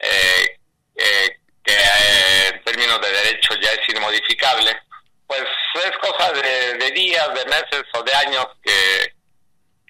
[0.02, 0.58] eh,
[0.96, 4.76] eh, que en términos de derecho ya es inmodificable,
[5.26, 9.14] pues es cosa de, días, de meses o de años que,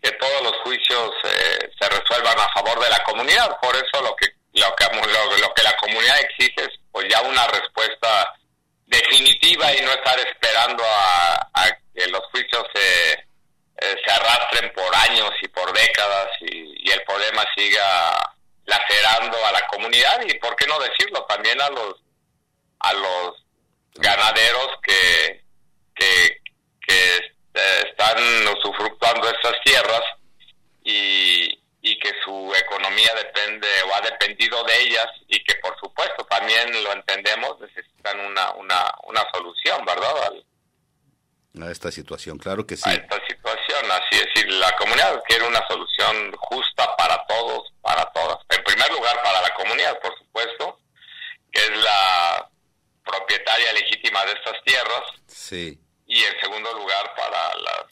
[0.02, 3.58] que todos los juicios eh, se resuelvan a favor de la comunidad.
[3.60, 4.84] Por eso lo que lo que
[5.40, 8.34] lo, que la comunidad exige es pues ya una respuesta
[8.86, 15.30] definitiva y no estar esperando a, que los juicios se, eh, se arrastren por años
[15.40, 18.31] y por décadas y el problema siga
[18.64, 22.02] lacerando a la comunidad y por qué no decirlo también a los
[22.80, 23.44] a los
[23.94, 25.44] ganaderos que,
[25.94, 26.40] que,
[27.54, 28.16] están
[28.58, 30.00] usufructuando estas tierras
[30.82, 36.24] y, y que su economía depende o ha dependido de ellas y que por supuesto
[36.24, 40.32] también lo entendemos necesitan una, una, una solución, ¿verdad?
[41.60, 42.88] a esta situación, claro que sí.
[42.88, 48.04] A esta situación, así es, decir, la comunidad quiere una solución justa para todos, para
[48.12, 48.38] todas.
[49.02, 50.78] Lugar, para la comunidad, por supuesto,
[51.50, 52.48] que es la
[53.04, 55.02] propietaria legítima de estas tierras.
[55.26, 55.80] Sí.
[56.06, 57.86] Y en segundo lugar, para las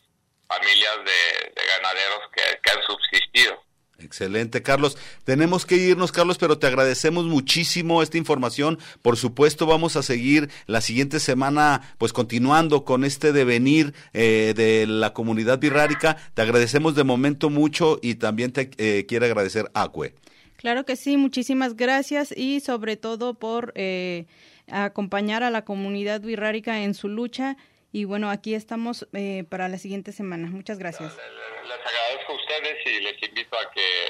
[0.46, 3.60] familias de, ganaderos que, han subsistido.
[3.98, 4.96] Excelente, Carlos.
[5.24, 8.78] Tenemos que irnos, Carlos, pero te agradecemos muchísimo esta información.
[9.02, 14.86] Por supuesto, vamos a seguir la siguiente semana, pues continuando con este devenir eh, de
[14.86, 16.16] la comunidad birrárica.
[16.34, 20.14] Te agradecemos de momento mucho y también te eh, quiero agradecer Acue.
[20.60, 24.26] Claro que sí, muchísimas gracias y sobre todo por eh,
[24.70, 27.56] acompañar a la comunidad birrárica en su lucha.
[27.92, 30.48] Y bueno, aquí estamos eh, para la siguiente semana.
[30.48, 31.16] Muchas gracias.
[31.16, 34.04] Les, agradezco a ustedes y les invito a que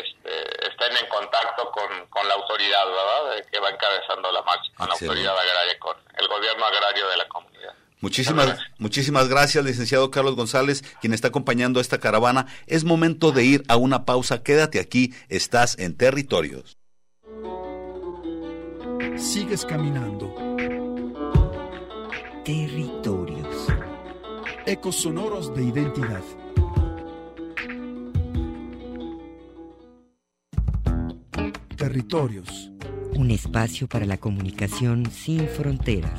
[0.00, 3.44] este, estén en contacto con, la autoridad, ¿verdad?
[3.52, 7.28] Que va encabezando la marcha, con la autoridad agraria, con el gobierno agrario de la
[7.28, 7.74] comunidad.
[8.00, 12.46] Muchísimas, muchísimas gracias, licenciado Carlos González, quien está acompañando a esta caravana.
[12.66, 14.42] Es momento de ir a una pausa.
[14.42, 16.78] Quédate aquí, estás en territorios.
[19.16, 20.34] Sigues caminando.
[22.42, 23.66] Territorios.
[24.64, 26.22] Ecos sonoros de identidad.
[31.76, 32.70] Territorios.
[33.14, 36.18] Un espacio para la comunicación sin fronteras.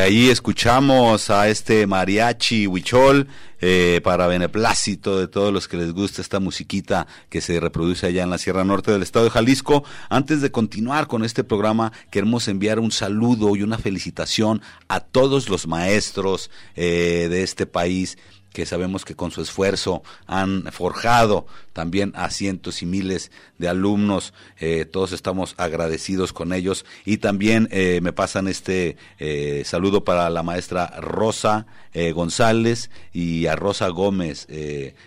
[0.00, 3.28] ahí escuchamos a este mariachi huichol
[3.60, 8.22] eh, para beneplácito de todos los que les gusta esta musiquita que se reproduce allá
[8.22, 9.84] en la Sierra Norte del estado de Jalisco.
[10.08, 15.48] Antes de continuar con este programa, queremos enviar un saludo y una felicitación a todos
[15.48, 18.16] los maestros eh, de este país
[18.52, 24.32] que sabemos que con su esfuerzo han forjado también a cientos y miles de alumnos.
[24.58, 30.30] Eh, todos estamos agradecidos con ellos y también eh, me pasan este eh, saludo para
[30.30, 31.66] la maestra Rosa
[32.14, 34.46] González y a Rosa Gómez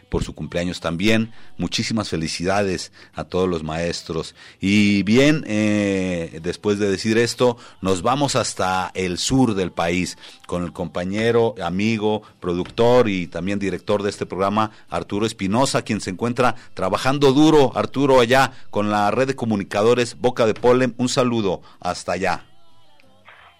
[0.10, 1.32] por su cumpleaños también.
[1.58, 4.36] Muchísimas felicidades a todos los maestros.
[4.60, 5.44] Y bien,
[6.42, 12.22] después de decir esto, nos vamos hasta el sur del país con el compañero, amigo,
[12.42, 18.20] productor y también director de este programa, Arturo Espinosa, quien se encuentra trabajando duro, Arturo,
[18.20, 20.96] allá con la red de comunicadores Boca de Polen.
[20.98, 22.46] Un saludo hasta allá.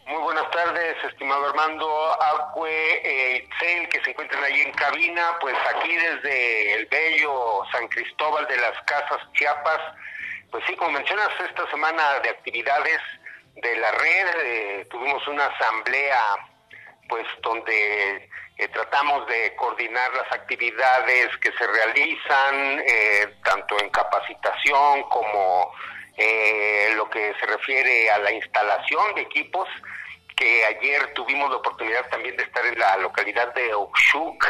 [0.08, 1.88] Muy buenas tardes, estimado Armando
[2.22, 2.70] Acue,
[3.04, 3.48] eh,
[3.90, 8.74] que se encuentran ahí en cabina, pues aquí desde el bello San Cristóbal de las
[8.86, 9.80] Casas Chiapas,
[10.52, 13.00] pues sí, como mencionas, esta semana de actividades
[13.56, 16.20] de la red, eh, tuvimos una asamblea,
[17.08, 25.04] pues donde eh, tratamos de coordinar las actividades que se realizan, eh, tanto en capacitación
[25.10, 25.74] como
[26.18, 29.68] eh, lo que se refiere a la instalación de equipos,
[30.36, 34.46] que ayer tuvimos la oportunidad también de estar en la localidad de Oxuc,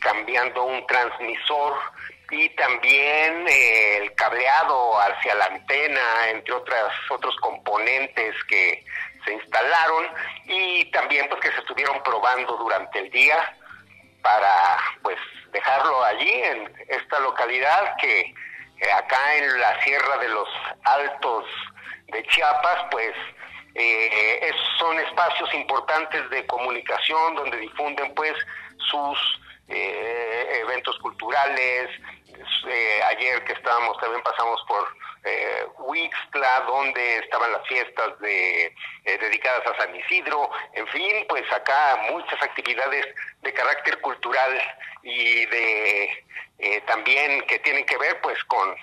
[0.00, 1.74] cambiando un transmisor
[2.30, 8.84] y también el cableado hacia la antena, entre otras otros componentes que
[9.28, 10.06] se instalaron
[10.46, 13.36] y también pues que se estuvieron probando durante el día
[14.22, 15.18] para pues
[15.52, 20.48] dejarlo allí en esta localidad que eh, acá en la Sierra de los
[20.84, 21.44] Altos
[22.06, 23.14] de Chiapas, pues
[23.74, 28.34] eh, son espacios importantes de comunicación donde difunden pues
[28.90, 31.90] sus eh, eventos culturales.
[32.66, 34.88] Eh, ayer que estábamos también pasamos por
[35.28, 35.66] eh,
[36.66, 42.40] donde estaban las fiestas de, eh, dedicadas a San Isidro, en fin, pues acá muchas
[42.42, 43.06] actividades
[43.42, 44.60] de carácter cultural
[45.02, 46.24] y de
[46.86, 48.74] también que tienen que ver pues con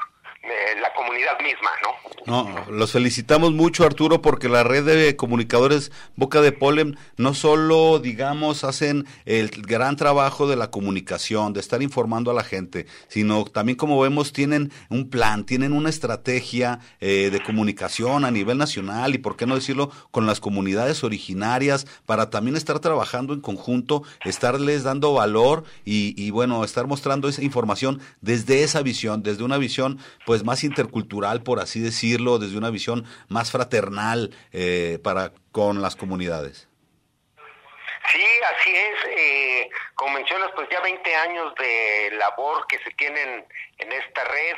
[0.82, 2.16] la comunidad misma, ¿no?
[2.26, 8.00] No, los felicitamos mucho Arturo porque la red de comunicadores Boca de Polen no solo,
[8.00, 13.46] digamos, hacen el gran trabajo de la comunicación, de estar informando a la gente, sino
[13.46, 19.14] también como vemos tienen un plan, tienen una estrategia eh, de comunicación a nivel nacional
[19.14, 24.04] y por qué no decirlo con las comunidades originarias para también estar trabajando en conjunto,
[24.24, 29.58] estarles dando valor y, y bueno, estar mostrando esa información desde esa visión, desde una
[29.58, 35.32] visión pues pues más intercultural, por así decirlo, desde una visión más fraternal eh, para
[35.54, 36.68] con las comunidades.
[38.12, 39.18] Sí, así es.
[39.18, 43.46] Eh, como mencionas, pues ya 20 años de labor que se tienen
[43.78, 44.58] en esta red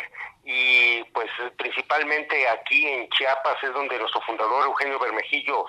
[0.49, 5.65] y pues principalmente aquí en Chiapas es donde nuestro fundador Eugenio Bermejillo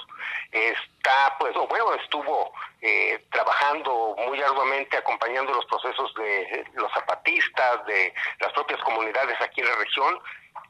[0.52, 7.84] está, pues, o bueno, estuvo eh, trabajando muy arduamente acompañando los procesos de los zapatistas,
[7.86, 10.20] de las propias comunidades aquí en la región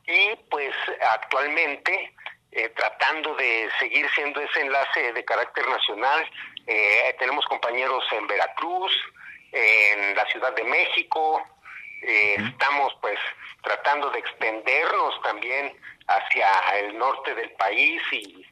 [0.07, 2.15] y pues actualmente
[2.53, 6.27] eh, tratando de seguir siendo ese enlace de carácter nacional.
[6.67, 8.91] Eh, tenemos compañeros en Veracruz,
[9.53, 11.43] en la Ciudad de México,
[12.03, 13.19] eh, estamos pues
[13.63, 15.77] tratando de extendernos también
[16.07, 18.47] hacia el norte del país y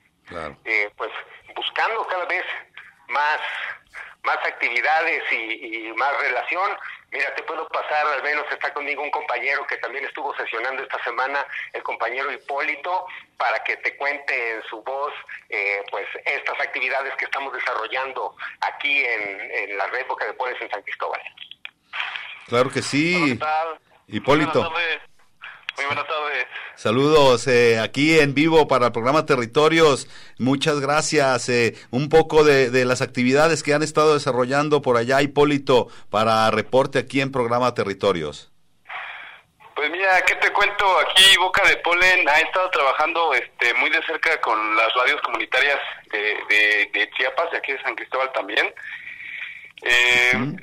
[0.64, 1.10] eh, pues
[1.54, 2.44] buscando cada vez
[3.08, 3.40] más
[4.26, 6.76] más actividades y, más relación.
[7.12, 11.02] Mira, te puedo pasar, al menos está conmigo un compañero que también estuvo sesionando esta
[11.04, 13.06] semana, el compañero Hipólito,
[13.38, 15.14] para que te cuente en su voz,
[15.48, 20.70] eh, pues, estas actividades que estamos desarrollando aquí en, la red Boca de Poles en
[20.70, 21.20] San Cristóbal.
[22.46, 23.38] Claro que sí.
[24.08, 24.70] Hipólito.
[25.76, 26.46] Muy buenas tardes.
[26.74, 30.08] Saludos eh, aquí en vivo para el programa Territorios.
[30.38, 31.48] Muchas gracias.
[31.48, 36.50] Eh, un poco de, de, las actividades que han estado desarrollando por allá, Hipólito, para
[36.50, 38.52] reporte aquí en programa Territorios.
[39.74, 40.86] Pues mira, ¿qué te cuento?
[41.00, 45.78] Aquí Boca de Polen ha estado trabajando este, muy de cerca con las radios comunitarias
[46.10, 48.72] de, de, Chiapas y aquí de San Cristóbal también.
[49.82, 50.56] Eh,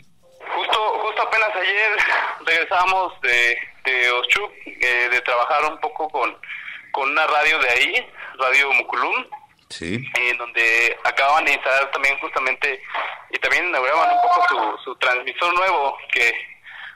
[0.55, 1.97] Justo, justo apenas ayer
[2.45, 6.37] regresamos de, de Ochuc, eh, de trabajar un poco con,
[6.91, 9.25] con una radio de ahí, Radio Muculum,
[9.69, 10.05] sí.
[10.15, 12.81] en donde acababan de instalar también justamente,
[13.31, 16.33] y también inauguraban un poco su, su transmisor nuevo, que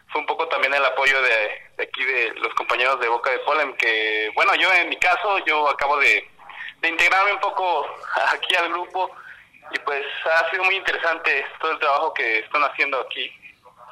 [0.09, 3.39] fue un poco también el apoyo de, de aquí de los compañeros de Boca de
[3.39, 6.29] Polen, que bueno, yo en mi caso, yo acabo de,
[6.81, 7.87] de integrarme un poco
[8.33, 9.11] aquí al grupo,
[9.73, 13.31] y pues ha sido muy interesante todo el trabajo que están haciendo aquí.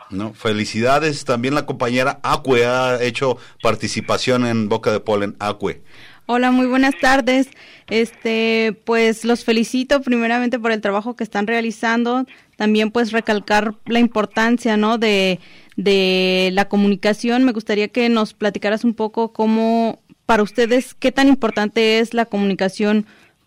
[0.10, 1.26] No, felicidades.
[1.26, 5.36] También la compañera Acue ha hecho participación en Boca de Polen.
[5.40, 5.82] Acue.
[6.28, 7.50] Hola, muy buenas tardes.
[7.88, 12.26] Este, pues los felicito primeramente por el trabajo que están realizando.
[12.56, 14.98] También pues recalcar la importancia, ¿no?
[14.98, 15.40] De,
[15.76, 17.44] de la comunicación.
[17.44, 22.26] Me gustaría que nos platicaras un poco cómo, para ustedes, qué tan importante es la
[22.26, 23.06] comunicación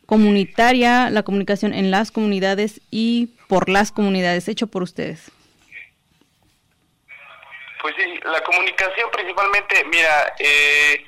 [0.08, 5.30] comunitaria, la comunicación en las comunidades y por las comunidades, hecho por ustedes.
[7.82, 11.04] Pues sí, la comunicación principalmente, mira, eh,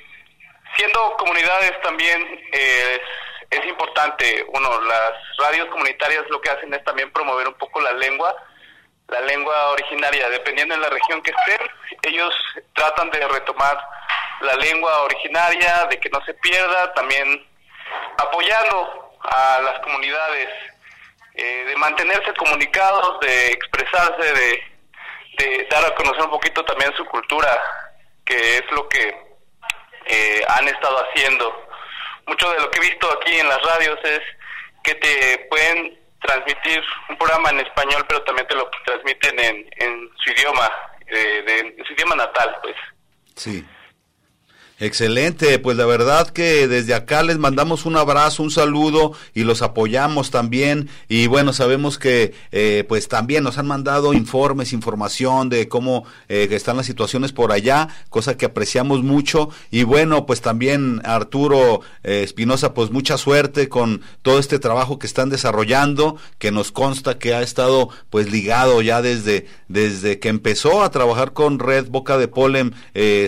[0.77, 2.21] siendo comunidades también
[2.51, 3.01] eh,
[3.49, 7.93] es, importante, uno, las radios comunitarias lo que hacen es también promover un poco la
[7.93, 8.35] lengua,
[9.07, 11.67] la lengua originaria, dependiendo de la región que estén,
[12.03, 12.35] ellos
[12.75, 13.83] tratan de retomar
[14.41, 17.49] la lengua originaria, de que no se pierda, también
[18.17, 20.49] apoyando a las comunidades,
[21.35, 24.71] eh, de mantenerse comunicados, de expresarse, de
[25.37, 27.61] de dar a conocer un poquito también su cultura,
[28.25, 29.15] que es lo que
[30.05, 31.67] eh, han estado haciendo.
[32.27, 34.21] Mucho de lo que he visto aquí en las radios es
[34.83, 40.09] que te pueden transmitir un programa en español, pero también te lo transmiten en, en
[40.23, 40.71] su idioma,
[41.07, 42.75] eh, de, en su idioma natal, pues.
[43.35, 43.65] Sí.
[44.83, 49.61] Excelente, pues la verdad que desde acá les mandamos un abrazo, un saludo y los
[49.61, 50.89] apoyamos también.
[51.07, 56.47] Y bueno, sabemos que eh, pues también nos han mandado informes, información de cómo eh,
[56.49, 59.49] están las situaciones por allá, cosa que apreciamos mucho.
[59.69, 65.05] Y bueno, pues también Arturo eh, Espinosa, pues mucha suerte con todo este trabajo que
[65.05, 70.81] están desarrollando, que nos consta que ha estado pues ligado ya desde, desde que empezó
[70.81, 72.73] a trabajar con Red Boca de Polen,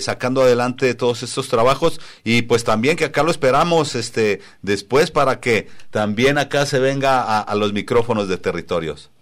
[0.01, 5.39] sacando adelante todos estos trabajos y pues también que acá lo esperamos este después para
[5.39, 9.12] que también acá se venga a los micrófonos de territorios.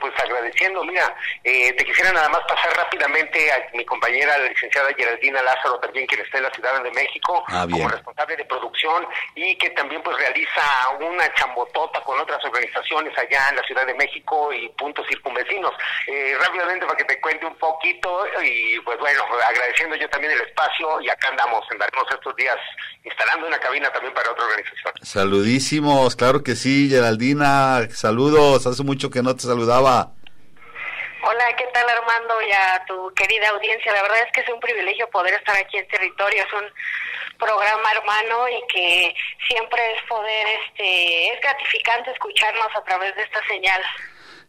[0.00, 4.92] Pues agradeciendo, mira, eh, te quisiera nada más pasar rápidamente a mi compañera, la licenciada
[4.94, 9.06] Geraldina Lázaro, también quien está en la Ciudad de México, ah, como responsable de producción
[9.34, 10.62] y que también pues realiza
[11.00, 15.72] una chambotota con otras organizaciones allá en la Ciudad de México y puntos circunvecinos.
[16.06, 20.40] Eh, rápidamente para que te cuente un poquito y pues bueno, agradeciendo yo también el
[20.40, 22.56] espacio y acá andamos, andaremos estos días
[23.04, 24.92] instalando una cabina también para otra organización.
[25.02, 29.85] Saludísimos, claro que sí, Geraldina, saludos, hace mucho que no te saludaba.
[29.86, 33.92] Hola, ¿qué tal Armando y a tu querida audiencia?
[33.92, 36.64] La verdad es que es un privilegio poder estar aquí en territorio, es un
[37.38, 39.14] programa hermano y que
[39.48, 43.82] siempre es poder, este, es gratificante escucharnos a través de esta señal.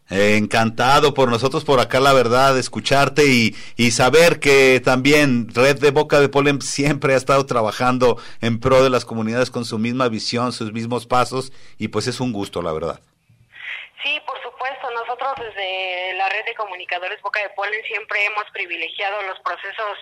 [0.10, 5.92] encantado por nosotros por acá, la verdad, escucharte y, y saber que también Red de
[5.92, 10.10] Boca de Polen siempre ha estado trabajando en pro de las comunidades con su misma
[10.10, 13.02] visión, sus mismos pasos y pues es un gusto, la verdad.
[14.04, 14.92] Sí, por supuesto.
[14.92, 19.98] Nosotros desde la red de comunicadores Boca de Polen siempre hemos privilegiado los procesos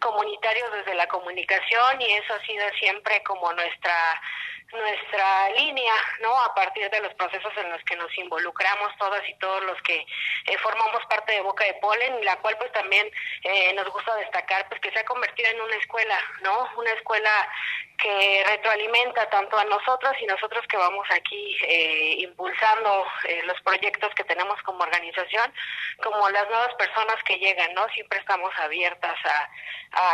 [0.00, 4.20] comunitarios desde la comunicación y eso ha sido siempre como nuestra
[4.72, 6.38] nuestra línea, ¿no?
[6.40, 9.96] A partir de los procesos en los que nos involucramos todas y todos los que
[9.96, 13.06] eh, formamos parte de Boca de Polen, la cual pues también
[13.42, 16.70] eh, nos gusta destacar pues que se ha convertido en una escuela, ¿no?
[16.76, 17.30] Una escuela
[18.02, 24.12] que retroalimenta tanto a nosotros y nosotros que vamos aquí eh, impulsando eh, los proyectos
[24.16, 25.52] que tenemos como organización,
[26.02, 27.86] como las nuevas personas que llegan, ¿no?
[27.90, 29.48] Siempre estamos abiertas a,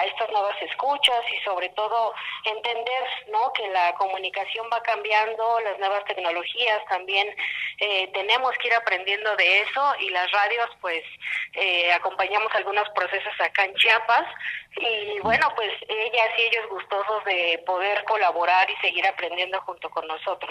[0.04, 2.12] estas nuevas escuchas y sobre todo
[2.44, 3.52] entender, ¿no?
[3.52, 7.28] Que la comunicación va cambiando, las nuevas tecnologías también
[7.78, 11.04] eh, tenemos que ir aprendiendo de eso y las radios pues
[11.54, 14.26] eh, acompañamos algunos procesos acá en Chiapas
[14.80, 20.06] y bueno pues ellas y ellos gustosos de poder colaborar y seguir aprendiendo junto con
[20.06, 20.50] nosotros.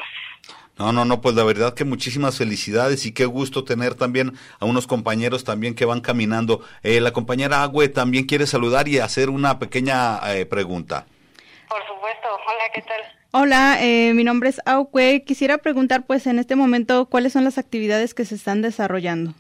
[0.77, 4.65] No, no, no, pues la verdad que muchísimas felicidades y qué gusto tener también a
[4.65, 6.61] unos compañeros también que van caminando.
[6.83, 11.05] Eh, la compañera Agüe también quiere saludar y hacer una pequeña eh, pregunta.
[11.67, 13.01] Por supuesto, hola, ¿qué tal?
[13.31, 15.23] Hola, eh, mi nombre es Auque.
[15.25, 19.33] Quisiera preguntar, pues, en este momento, ¿cuáles son las actividades que se están desarrollando?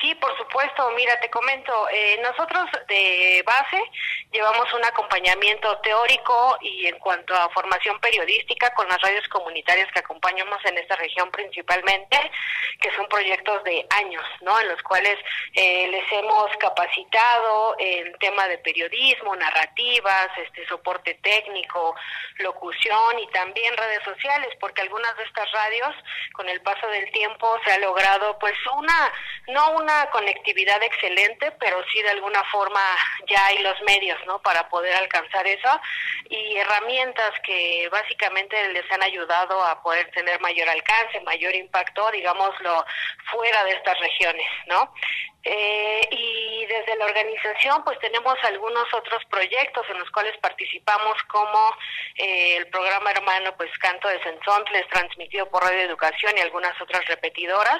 [0.00, 0.90] Sí, por supuesto.
[0.92, 3.82] Mira, te comento, eh, nosotros de base
[4.30, 9.98] llevamos un acompañamiento teórico y en cuanto a formación periodística con las radios comunitarias que
[9.98, 12.18] acompañamos en esta región principalmente,
[12.80, 14.60] que son proyectos de años, ¿no?
[14.60, 15.16] En los cuales
[15.54, 21.96] eh, les hemos capacitado en tema de periodismo, narrativas, este soporte técnico,
[22.36, 25.94] locución y también redes sociales, porque algunas de estas radios
[26.34, 29.12] con el paso del tiempo se ha logrado pues una
[29.48, 32.80] no una una conectividad excelente, pero sí de alguna forma
[33.26, 34.38] ya hay los medios, ¿no?
[34.42, 35.80] Para poder alcanzar eso
[36.28, 42.84] y herramientas que básicamente les han ayudado a poder tener mayor alcance, mayor impacto, digámoslo,
[43.32, 44.92] fuera de estas regiones, ¿no?
[45.44, 51.76] Eh, y desde la organización pues tenemos algunos otros proyectos en los cuales participamos como
[52.16, 57.04] eh, el programa hermano pues Canto de Sensontles transmitido por Radio Educación y algunas otras
[57.06, 57.78] repetidoras.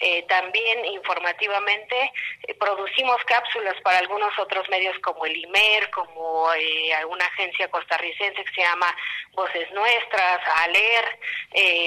[0.00, 2.12] Eh, también informativamente
[2.60, 8.60] producimos cápsulas para algunos otros medios como el IMER, como alguna agencia costarricense que se
[8.60, 8.94] llama
[9.32, 11.18] Voces Nuestras, ALER,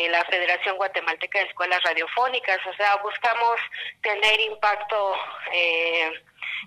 [0.10, 3.60] la Federación Guatemalteca de Escuelas Radiofónicas, o sea, buscamos
[4.02, 5.16] tener impacto
[5.54, 6.12] eh,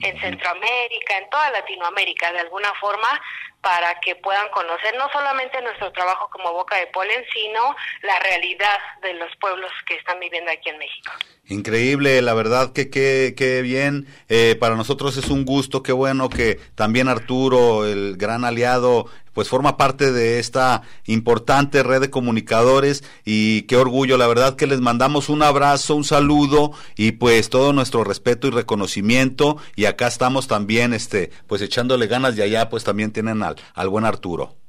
[0.03, 3.21] en Centroamérica, en toda Latinoamérica, de alguna forma,
[3.61, 8.79] para que puedan conocer no solamente nuestro trabajo como Boca de Polen, sino la realidad
[9.03, 11.13] de los pueblos que están viviendo aquí en México.
[11.47, 14.07] Increíble, la verdad que qué bien.
[14.29, 19.49] Eh, para nosotros es un gusto, qué bueno que también Arturo, el gran aliado, pues
[19.49, 24.81] forma parte de esta importante red de comunicadores y qué orgullo, la verdad que les
[24.81, 30.49] mandamos un abrazo, un saludo y pues todo nuestro respeto y reconocimiento y acá estamos
[30.49, 34.64] también este pues echándole ganas y allá pues también tienen al, al buen Arturo.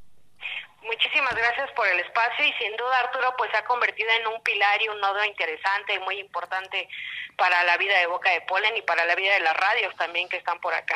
[0.86, 4.42] Muchísimas gracias por el espacio y sin duda Arturo pues se ha convertido en un
[4.44, 6.88] pilar y un nodo interesante y muy importante
[7.36, 10.30] para la vida de Boca de Polen y para la vida de las radios también
[10.30, 10.96] que están por acá.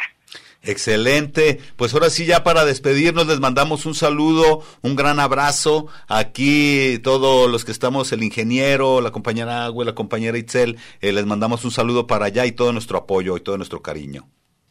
[0.62, 1.60] Excelente.
[1.76, 5.88] Pues ahora sí, ya para despedirnos, les mandamos un saludo, un gran abrazo.
[6.08, 11.26] Aquí todos los que estamos, el ingeniero, la compañera Agua, la compañera Itzel, eh, les
[11.26, 14.28] mandamos un saludo para allá y todo nuestro apoyo y todo nuestro cariño.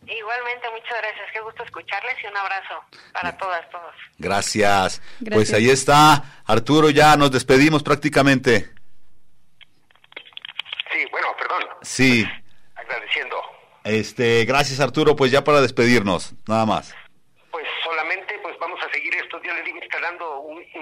[0.09, 1.26] Igualmente, muchas gracias.
[1.32, 2.82] Qué gusto escucharles y un abrazo
[3.12, 3.94] para todas, todos.
[4.18, 5.02] Gracias.
[5.30, 8.70] Pues ahí está, Arturo, ya nos despedimos prácticamente.
[10.90, 11.64] Sí, bueno, perdón.
[11.82, 12.26] Sí.
[12.74, 13.36] Agradeciendo
[13.84, 16.94] Este, gracias Arturo, pues ya para despedirnos, nada más.
[17.50, 20.28] Pues solamente pues vamos a seguir estos días, les digo, instalando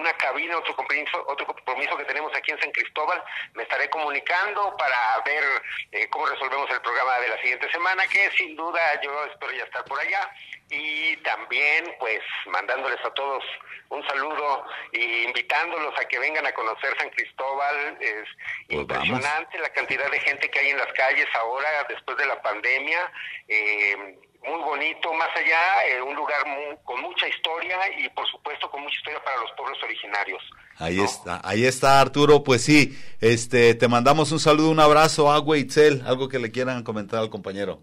[0.06, 3.22] una cabina, otro compromiso, otro compromiso que tenemos aquí en San Cristóbal.
[3.54, 5.42] Me estaré comunicando para ver
[5.90, 9.64] eh, cómo resolvemos el programa de la siguiente semana, que sin duda yo espero ya
[9.64, 10.30] estar por allá.
[10.70, 13.42] Y también pues mandándoles a todos
[13.88, 17.98] un saludo e invitándolos a que vengan a conocer San Cristóbal.
[18.00, 18.28] Es
[18.68, 22.40] Pues impresionante la cantidad de gente que hay en las calles ahora después de la
[22.42, 23.12] pandemia.
[23.48, 28.70] Eh, muy bonito, más allá, eh, un lugar mu- con mucha historia y por supuesto
[28.70, 30.42] con mucha historia para los pueblos originarios.
[30.78, 35.56] Ahí está, ahí está Arturo, pues sí, este, te mandamos un saludo, un abrazo, Agua
[35.58, 37.82] Itzel, algo que le quieran comentar al compañero.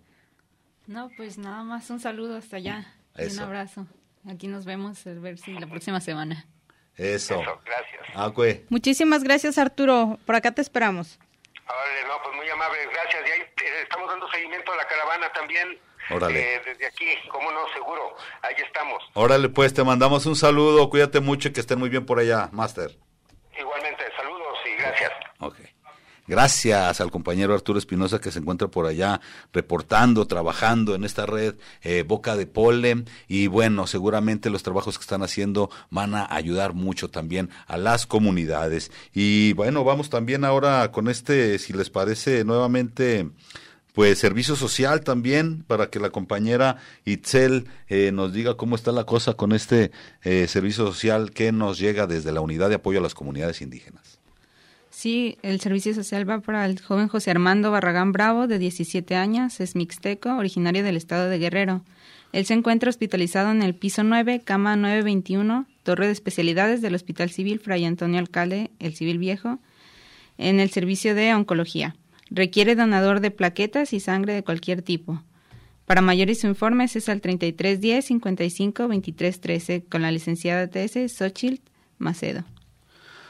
[0.87, 2.85] No, pues nada más un saludo hasta allá.
[3.17, 3.43] Y un Eso.
[3.43, 3.85] abrazo.
[4.29, 6.45] Aquí nos vemos a ver si la próxima semana.
[6.97, 7.39] Eso.
[7.65, 8.01] gracias.
[8.15, 8.65] Agüe.
[8.69, 10.17] Muchísimas gracias, Arturo.
[10.25, 11.19] Por acá te esperamos.
[11.65, 13.23] Órale, no, pues muy amable, gracias.
[13.27, 15.77] Y ahí eh, estamos dando seguimiento a la caravana también.
[16.11, 16.55] Órale.
[16.55, 18.15] eh, desde aquí, cómo no, seguro.
[18.41, 19.01] Ahí estamos.
[19.13, 22.49] Órale, pues te mandamos un saludo, cuídate mucho y que estén muy bien por allá,
[22.51, 22.97] Master.
[23.57, 25.11] Igualmente, saludos y gracias.
[25.39, 25.55] Ok.
[26.25, 29.19] Gracias al compañero Arturo Espinosa que se encuentra por allá
[29.51, 35.01] reportando, trabajando en esta red eh, Boca de Polen y bueno, seguramente los trabajos que
[35.01, 38.89] están haciendo van a ayudar mucho también a las comunidades.
[39.13, 43.29] Y bueno, vamos también ahora con este, si les parece nuevamente,
[43.93, 49.05] pues servicio social también para que la compañera Itzel eh, nos diga cómo está la
[49.05, 49.91] cosa con este
[50.23, 54.19] eh, servicio social que nos llega desde la Unidad de Apoyo a las Comunidades Indígenas.
[54.89, 59.59] Sí, el servicio social va para el joven José Armando Barragán Bravo, de 17 años,
[59.59, 61.83] es mixteco, originario del estado de Guerrero.
[62.31, 67.29] Él se encuentra hospitalizado en el piso 9, cama 921, torre de especialidades del Hospital
[67.29, 69.59] Civil Fray Antonio Alcalde, el Civil Viejo,
[70.37, 71.95] en el servicio de oncología.
[72.35, 75.21] Requiere donador de plaquetas y sangre de cualquier tipo.
[75.85, 81.61] Para mayores informes es al 3310 55 23 13 con la licenciada TS Xochitl
[81.99, 82.43] Macedo.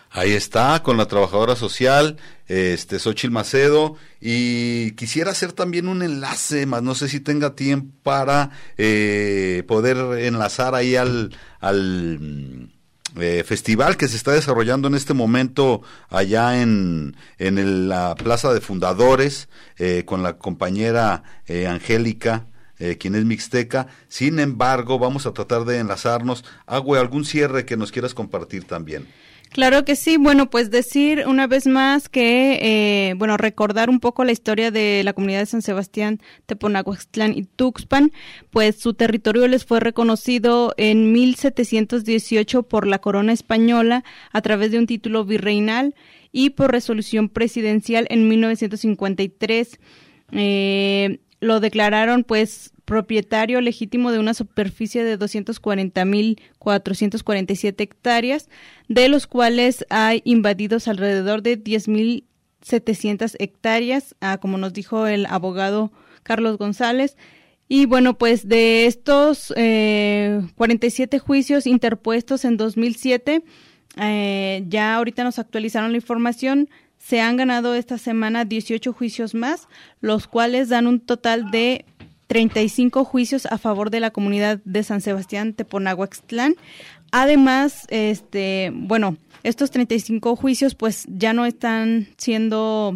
[0.10, 6.66] Ahí está, con la trabajadora social, este, Xochitl Macedo, y quisiera hacer también un enlace,
[6.66, 12.70] más no sé si tenga tiempo para eh, poder enlazar ahí al, al
[13.20, 18.54] eh, festival que se está desarrollando en este momento allá en, en el- la Plaza
[18.54, 22.46] de Fundadores, eh, con la compañera eh, Angélica,
[22.80, 23.88] eh, quien es mixteca.
[24.08, 26.44] Sin embargo, vamos a tratar de enlazarnos.
[26.66, 29.08] Agüe, algún cierre que nos quieras compartir también.
[29.54, 30.18] Claro que sí.
[30.18, 35.04] Bueno, pues decir una vez más que, eh, bueno, recordar un poco la historia de
[35.04, 38.12] la comunidad de San Sebastián, Teponahuaxtlán y Tuxpan,
[38.50, 44.80] pues su territorio les fue reconocido en 1718 por la corona española a través de
[44.80, 45.94] un título virreinal
[46.32, 49.80] y por resolución presidencial en 1953.
[50.32, 58.50] Eh, lo declararon pues propietario legítimo de una superficie de 240.447 hectáreas,
[58.88, 65.92] de los cuales hay invadidos alrededor de 10.700 hectáreas, ah, como nos dijo el abogado
[66.24, 67.18] Carlos González.
[67.68, 73.44] Y bueno, pues de estos eh, 47 juicios interpuestos en 2007,
[73.98, 79.68] eh, ya ahorita nos actualizaron la información, se han ganado esta semana 18 juicios más,
[80.02, 81.86] los cuales dan un total de
[82.28, 86.56] 35 juicios a favor de la comunidad de San Sebastián Teponahuaxtlán.
[87.12, 92.96] Además, este, bueno, estos 35 juicios pues ya no están siendo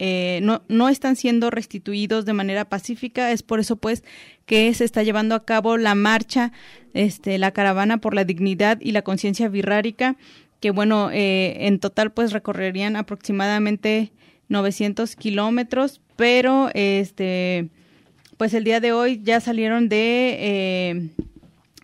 [0.00, 4.02] eh, no, no están siendo restituidos de manera pacífica, es por eso pues
[4.44, 6.52] que se está llevando a cabo la marcha,
[6.94, 10.16] este, la caravana por la dignidad y la conciencia virrárica,
[10.60, 14.12] que bueno, eh, en total pues recorrerían aproximadamente
[14.48, 17.68] 900 kilómetros, pero este,
[18.36, 21.08] pues el día de hoy ya salieron de, eh,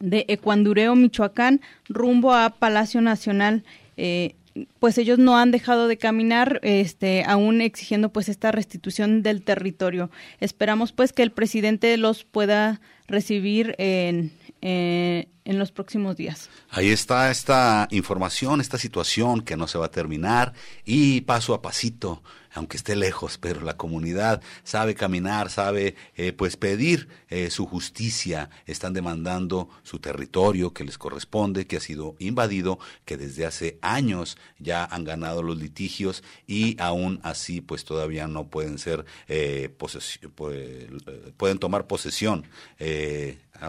[0.01, 3.65] de Ecuandureo, Michoacán, rumbo a Palacio Nacional.
[3.97, 4.35] Eh,
[4.79, 10.11] pues ellos no han dejado de caminar, este, aún exigiendo pues esta restitución del territorio.
[10.41, 12.81] Esperamos pues que el presidente los pueda
[13.11, 14.33] recibir en,
[14.63, 16.49] eh, en los próximos días.
[16.71, 20.53] Ahí está esta información, esta situación que no se va a terminar
[20.85, 26.57] y paso a pasito, aunque esté lejos, pero la comunidad sabe caminar, sabe eh, pues
[26.57, 32.79] pedir eh, su justicia, están demandando su territorio que les corresponde, que ha sido invadido,
[33.05, 38.49] que desde hace años ya han ganado los litigios y aún así pues todavía no
[38.49, 40.21] pueden ser eh, pues,
[40.53, 40.91] eh,
[41.37, 42.47] pueden tomar posesión.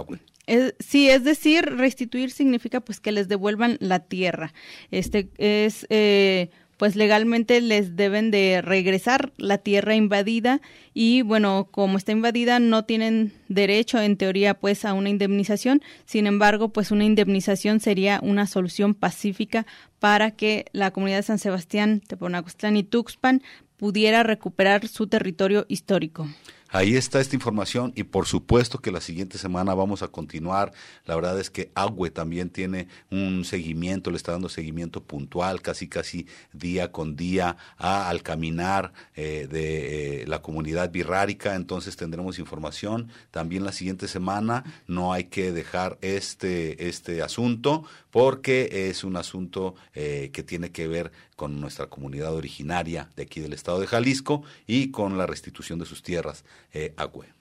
[0.07, 0.21] Bueno.
[0.47, 4.53] Es- sí, es decir, restituir significa pues que les devuelvan la tierra.
[4.89, 10.61] Este es eh, pues legalmente les deben de regresar la tierra invadida
[10.95, 16.25] y bueno, como está invadida no tienen derecho en teoría pues a una indemnización, sin
[16.25, 19.67] embargo pues una indemnización sería una solución pacífica
[19.99, 23.43] para que la comunidad de San Sebastián, Teponacostlán y Tuxpan
[23.77, 26.27] pudiera recuperar su territorio histórico.
[26.73, 30.71] Ahí está esta información y por supuesto que la siguiente semana vamos a continuar.
[31.05, 35.89] La verdad es que Agüe también tiene un seguimiento, le está dando seguimiento puntual, casi
[35.89, 41.55] casi día con día a, al caminar eh, de eh, la comunidad birrárica.
[41.55, 44.63] Entonces tendremos información también la siguiente semana.
[44.87, 50.87] No hay que dejar este, este asunto porque es un asunto eh, que tiene que
[50.87, 51.11] ver
[51.41, 55.87] con nuestra comunidad originaria de aquí del estado de Jalisco y con la restitución de
[55.87, 57.40] sus tierras, eh, Agüe.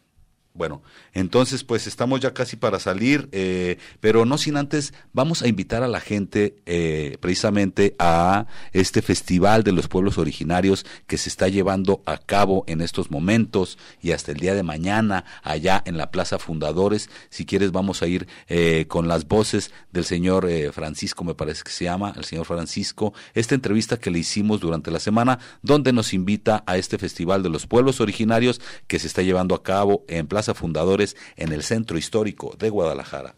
[0.53, 0.83] Bueno,
[1.13, 5.85] entonces pues estamos ya casi para salir, eh, pero no sin antes vamos a invitar
[5.85, 11.47] a la gente eh, precisamente a este festival de los pueblos originarios que se está
[11.47, 16.11] llevando a cabo en estos momentos y hasta el día de mañana allá en la
[16.11, 17.11] Plaza Fundadores.
[17.29, 21.71] Si quieres vamos a ir eh, con las voces del señor Francisco, me parece que
[21.71, 26.13] se llama, el señor Francisco, esta entrevista que le hicimos durante la semana donde nos
[26.13, 30.27] invita a este festival de los pueblos originarios que se está llevando a cabo en
[30.27, 33.35] Plaza Fundadores en el Centro Histórico de Guadalajara.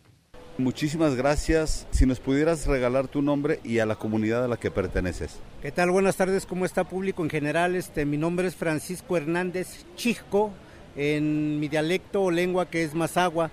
[0.59, 1.87] Muchísimas gracias.
[1.91, 5.39] Si nos pudieras regalar tu nombre y a la comunidad a la que perteneces.
[5.63, 5.91] ¿Qué tal?
[5.91, 6.45] Buenas tardes.
[6.45, 7.75] ¿Cómo está público en general?
[7.75, 10.53] Este, mi nombre es Francisco Hernández Chisco,
[10.95, 13.51] en mi dialecto o lengua que es Mazagua.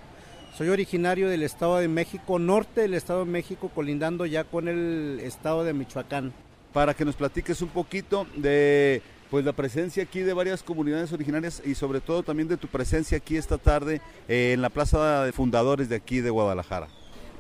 [0.58, 5.22] Soy originario del Estado de México, norte del Estado de México, colindando ya con el
[5.24, 6.34] Estado de Michoacán.
[6.74, 11.62] Para que nos platiques un poquito de pues la presencia aquí de varias comunidades originarias
[11.66, 15.32] y sobre todo también de tu presencia aquí esta tarde eh, en la Plaza de
[15.32, 16.88] Fundadores de aquí de Guadalajara.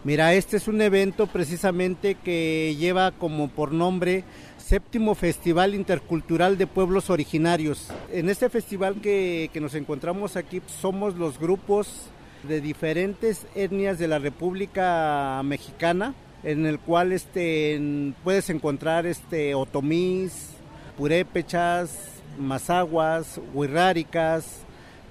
[0.03, 4.23] Mira, este es un evento precisamente que lleva como por nombre
[4.57, 7.87] Séptimo Festival Intercultural de Pueblos Originarios.
[8.11, 12.09] En este festival que, que nos encontramos aquí somos los grupos
[12.47, 16.13] de diferentes etnias de la República Mexicana,
[16.43, 20.51] en el cual este, puedes encontrar este, otomís,
[20.99, 21.97] purépechas,
[22.37, 24.63] mazaguas, huirráricas,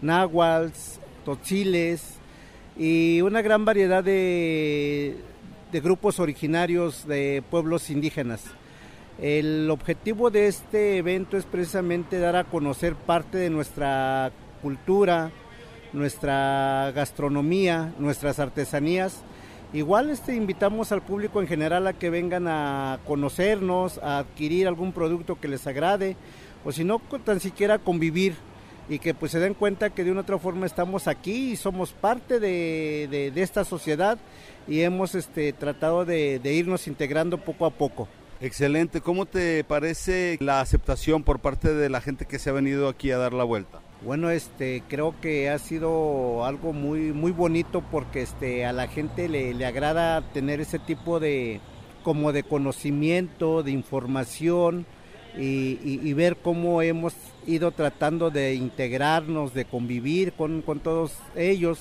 [0.03, 2.03] náhuatls, totziles
[2.77, 5.17] y una gran variedad de,
[5.73, 8.45] de grupos originarios de pueblos indígenas.
[9.19, 14.31] El objetivo de este evento es precisamente dar a conocer parte de nuestra
[14.61, 15.31] cultura,
[15.95, 19.23] nuestra gastronomía, nuestras artesanías
[19.73, 24.93] Igual este, invitamos al público en general a que vengan a conocernos, a adquirir algún
[24.93, 26.17] producto que les agrade,
[26.65, 28.35] o si no, tan siquiera convivir
[28.89, 31.93] y que pues se den cuenta que de una otra forma estamos aquí y somos
[31.93, 34.17] parte de, esta sociedad
[34.67, 38.09] y hemos este, tratado de irnos integrando poco a poco.
[38.41, 42.89] Excelente, ¿cómo te parece la aceptación por parte de la gente que se ha venido
[42.89, 43.81] aquí a dar la vuelta?
[44.01, 49.29] Bueno, este, creo que ha sido algo muy, muy bonito porque este, a la gente
[49.29, 51.61] le, agrada tener ese tipo de,
[52.05, 54.87] como de conocimiento, de información
[55.37, 57.15] y, ver cómo hemos
[57.45, 61.81] ido tratando de integrarnos, de convivir con, con, todos ellos.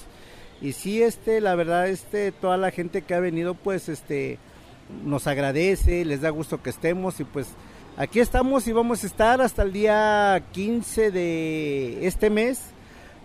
[0.59, 4.39] Y sí, este, la verdad, este, toda la gente que ha venido, pues, este,
[5.03, 7.47] nos agradece, les da gusto que estemos y pues
[7.99, 12.61] Aquí estamos y vamos a estar hasta el día 15 de este mes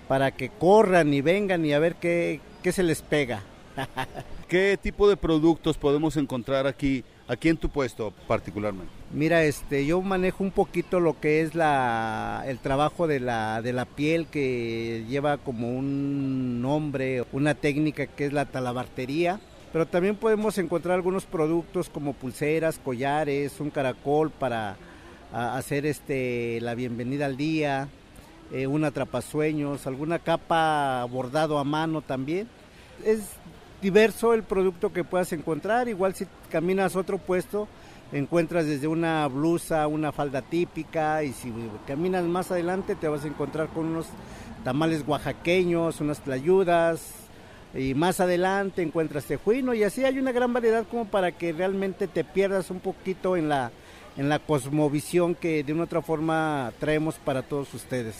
[0.08, 3.42] para que corran y vengan y a ver qué, se les pega.
[4.48, 8.90] ¿Qué tipo de productos podemos encontrar aquí, aquí en tu puesto particularmente?
[9.12, 13.74] Mira, este, yo manejo un poquito lo que es la, el trabajo de la, de
[13.74, 19.38] la piel que lleva como un nombre, una técnica que es la talabartería
[19.72, 24.76] pero también podemos encontrar algunos productos como pulseras, collares, un caracol para
[25.32, 27.88] hacer este la bienvenida al día,
[28.52, 32.48] eh, un atrapasueños, alguna capa bordado a mano también.
[33.04, 33.30] Es
[33.80, 37.66] diverso el producto que puedas encontrar, igual si caminas a otro puesto
[38.12, 41.50] encuentras desde una blusa, una falda típica y si
[41.86, 44.06] caminas más adelante te vas a encontrar con unos
[44.64, 47.21] tamales oaxaqueños, unas playudas,
[47.74, 52.06] y más adelante encuentras tejuino y así hay una gran variedad como para que realmente
[52.06, 53.70] te pierdas un poquito en la
[54.16, 58.16] en la cosmovisión que de una otra forma traemos para todos ustedes.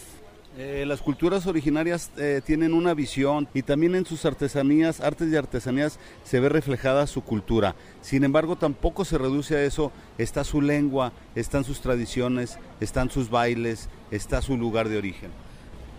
[0.59, 5.37] Eh, las culturas originarias eh, tienen una visión y también en sus artesanías, artes y
[5.37, 7.75] artesanías se ve reflejada su cultura.
[8.03, 13.31] Sin embargo, tampoco se reduce a eso, está su lengua, están sus tradiciones, están sus
[13.31, 15.31] bailes, está su lugar de origen.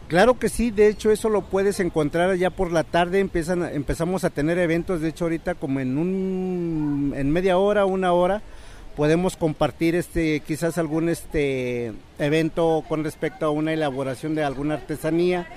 [0.08, 4.24] Claro que sí, de hecho eso lo puedes encontrar ya por la tarde, empiezan, empezamos
[4.24, 8.42] a tener eventos, de hecho ahorita como en, un, en media hora, una hora,
[8.96, 15.48] podemos compartir este quizás algún este evento con respecto a una elaboración de alguna artesanía.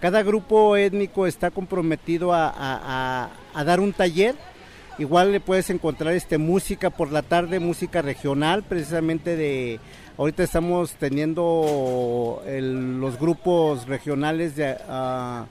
[0.00, 4.34] Cada grupo étnico está comprometido a, dar un taller.
[4.98, 9.80] Igual le puedes encontrar este música por la tarde, música regional, precisamente de
[10.16, 15.46] ahorita estamos teniendo los grupos regionales de, uh,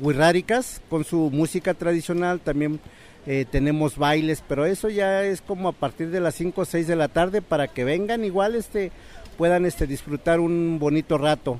[0.00, 2.80] Huirráricas con su música tradicional, también
[3.26, 6.86] eh, tenemos bailes, pero eso ya es como a partir de las 5 o 6
[6.86, 8.92] de la tarde para que vengan igual este
[9.36, 11.58] puedan este disfrutar un bonito rato.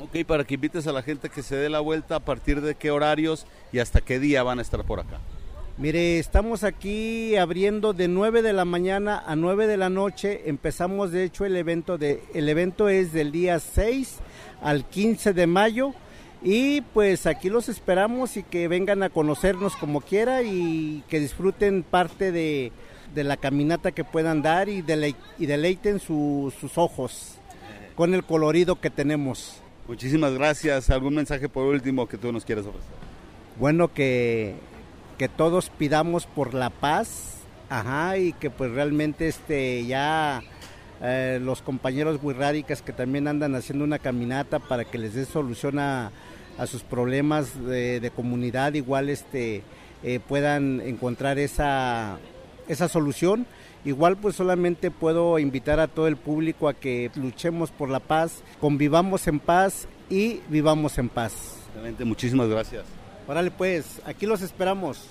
[0.00, 2.74] Ok, para que invites a la gente que se dé la vuelta, a partir de
[2.74, 5.18] qué horarios y hasta qué día van a estar por acá.
[5.78, 10.42] Mire, estamos aquí abriendo de 9 de la mañana a 9 de la noche.
[10.46, 14.18] Empezamos de hecho el evento de el evento es del día 6
[14.62, 15.94] al 15 de mayo
[16.42, 21.82] y pues aquí los esperamos y que vengan a conocernos como quiera y que disfruten
[21.82, 22.72] parte de,
[23.14, 24.84] la caminata que puedan dar y,
[25.38, 27.36] y deleiten sus ojos
[27.94, 29.60] con el colorido que tenemos.
[29.88, 30.88] Muchísimas gracias.
[30.90, 32.88] ¿Algún mensaje por último que tú nos quieras ofrecer?
[33.58, 34.54] Bueno, que,
[35.20, 37.34] que todos pidamos por la paz,
[37.68, 40.42] ajá, y que pues realmente este ya
[41.02, 45.78] eh, los compañeros wirrádicas que también andan haciendo una caminata para que les dé solución
[45.78, 46.10] a,
[46.64, 49.62] sus problemas de, comunidad, igual este,
[50.02, 52.16] eh, puedan encontrar esa,
[52.66, 53.44] esa solución.
[53.84, 58.42] Igual pues solamente puedo invitar a todo el público a que luchemos por la paz,
[58.58, 61.58] convivamos en paz y vivamos en paz.
[61.74, 62.99] Excelente, muchísimas gracias.
[63.30, 65.06] Órale pues, aquí los esperamos.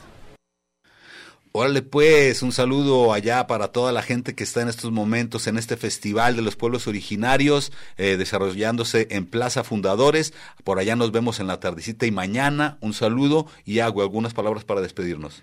[1.54, 5.58] Órale pues, un saludo allá para toda la gente que está en estos momentos en
[5.58, 10.34] este Festival de los Pueblos Originarios, eh, desarrollándose en Plaza Fundadores.
[10.66, 12.78] Por allá nos vemos en la tardecita y mañana.
[12.82, 15.42] Un saludo y hago algunas palabras para despedirnos.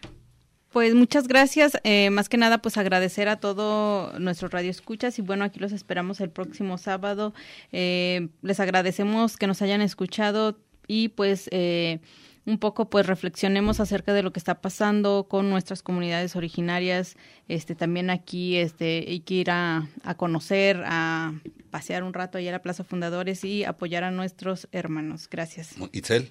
[0.70, 1.78] Pues muchas gracias.
[1.82, 5.72] Eh, más que nada, pues agradecer a todo nuestro radio escuchas y bueno, aquí los
[5.72, 7.32] esperamos el próximo sábado.
[7.72, 12.00] Eh, les agradecemos que nos hayan escuchado y pues eh,
[12.46, 17.16] un poco pues reflexionemos acerca de lo que está pasando con nuestras comunidades originarias,
[17.48, 21.34] este también aquí este hay que ir a, conocer, a
[21.70, 25.28] pasear un rato allá a la Plaza Fundadores y apoyar a nuestros hermanos.
[25.28, 25.74] Gracias.
[25.92, 26.30] Itzel.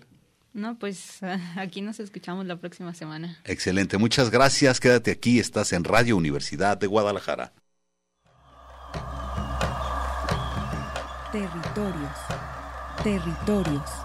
[0.54, 1.20] No, pues
[1.58, 3.38] aquí nos escuchamos la próxima semana.
[3.44, 4.80] Excelente, muchas gracias.
[4.80, 7.52] Quédate aquí, estás en Radio Universidad de Guadalajara.
[11.34, 12.18] Territorios,
[13.04, 14.05] territorios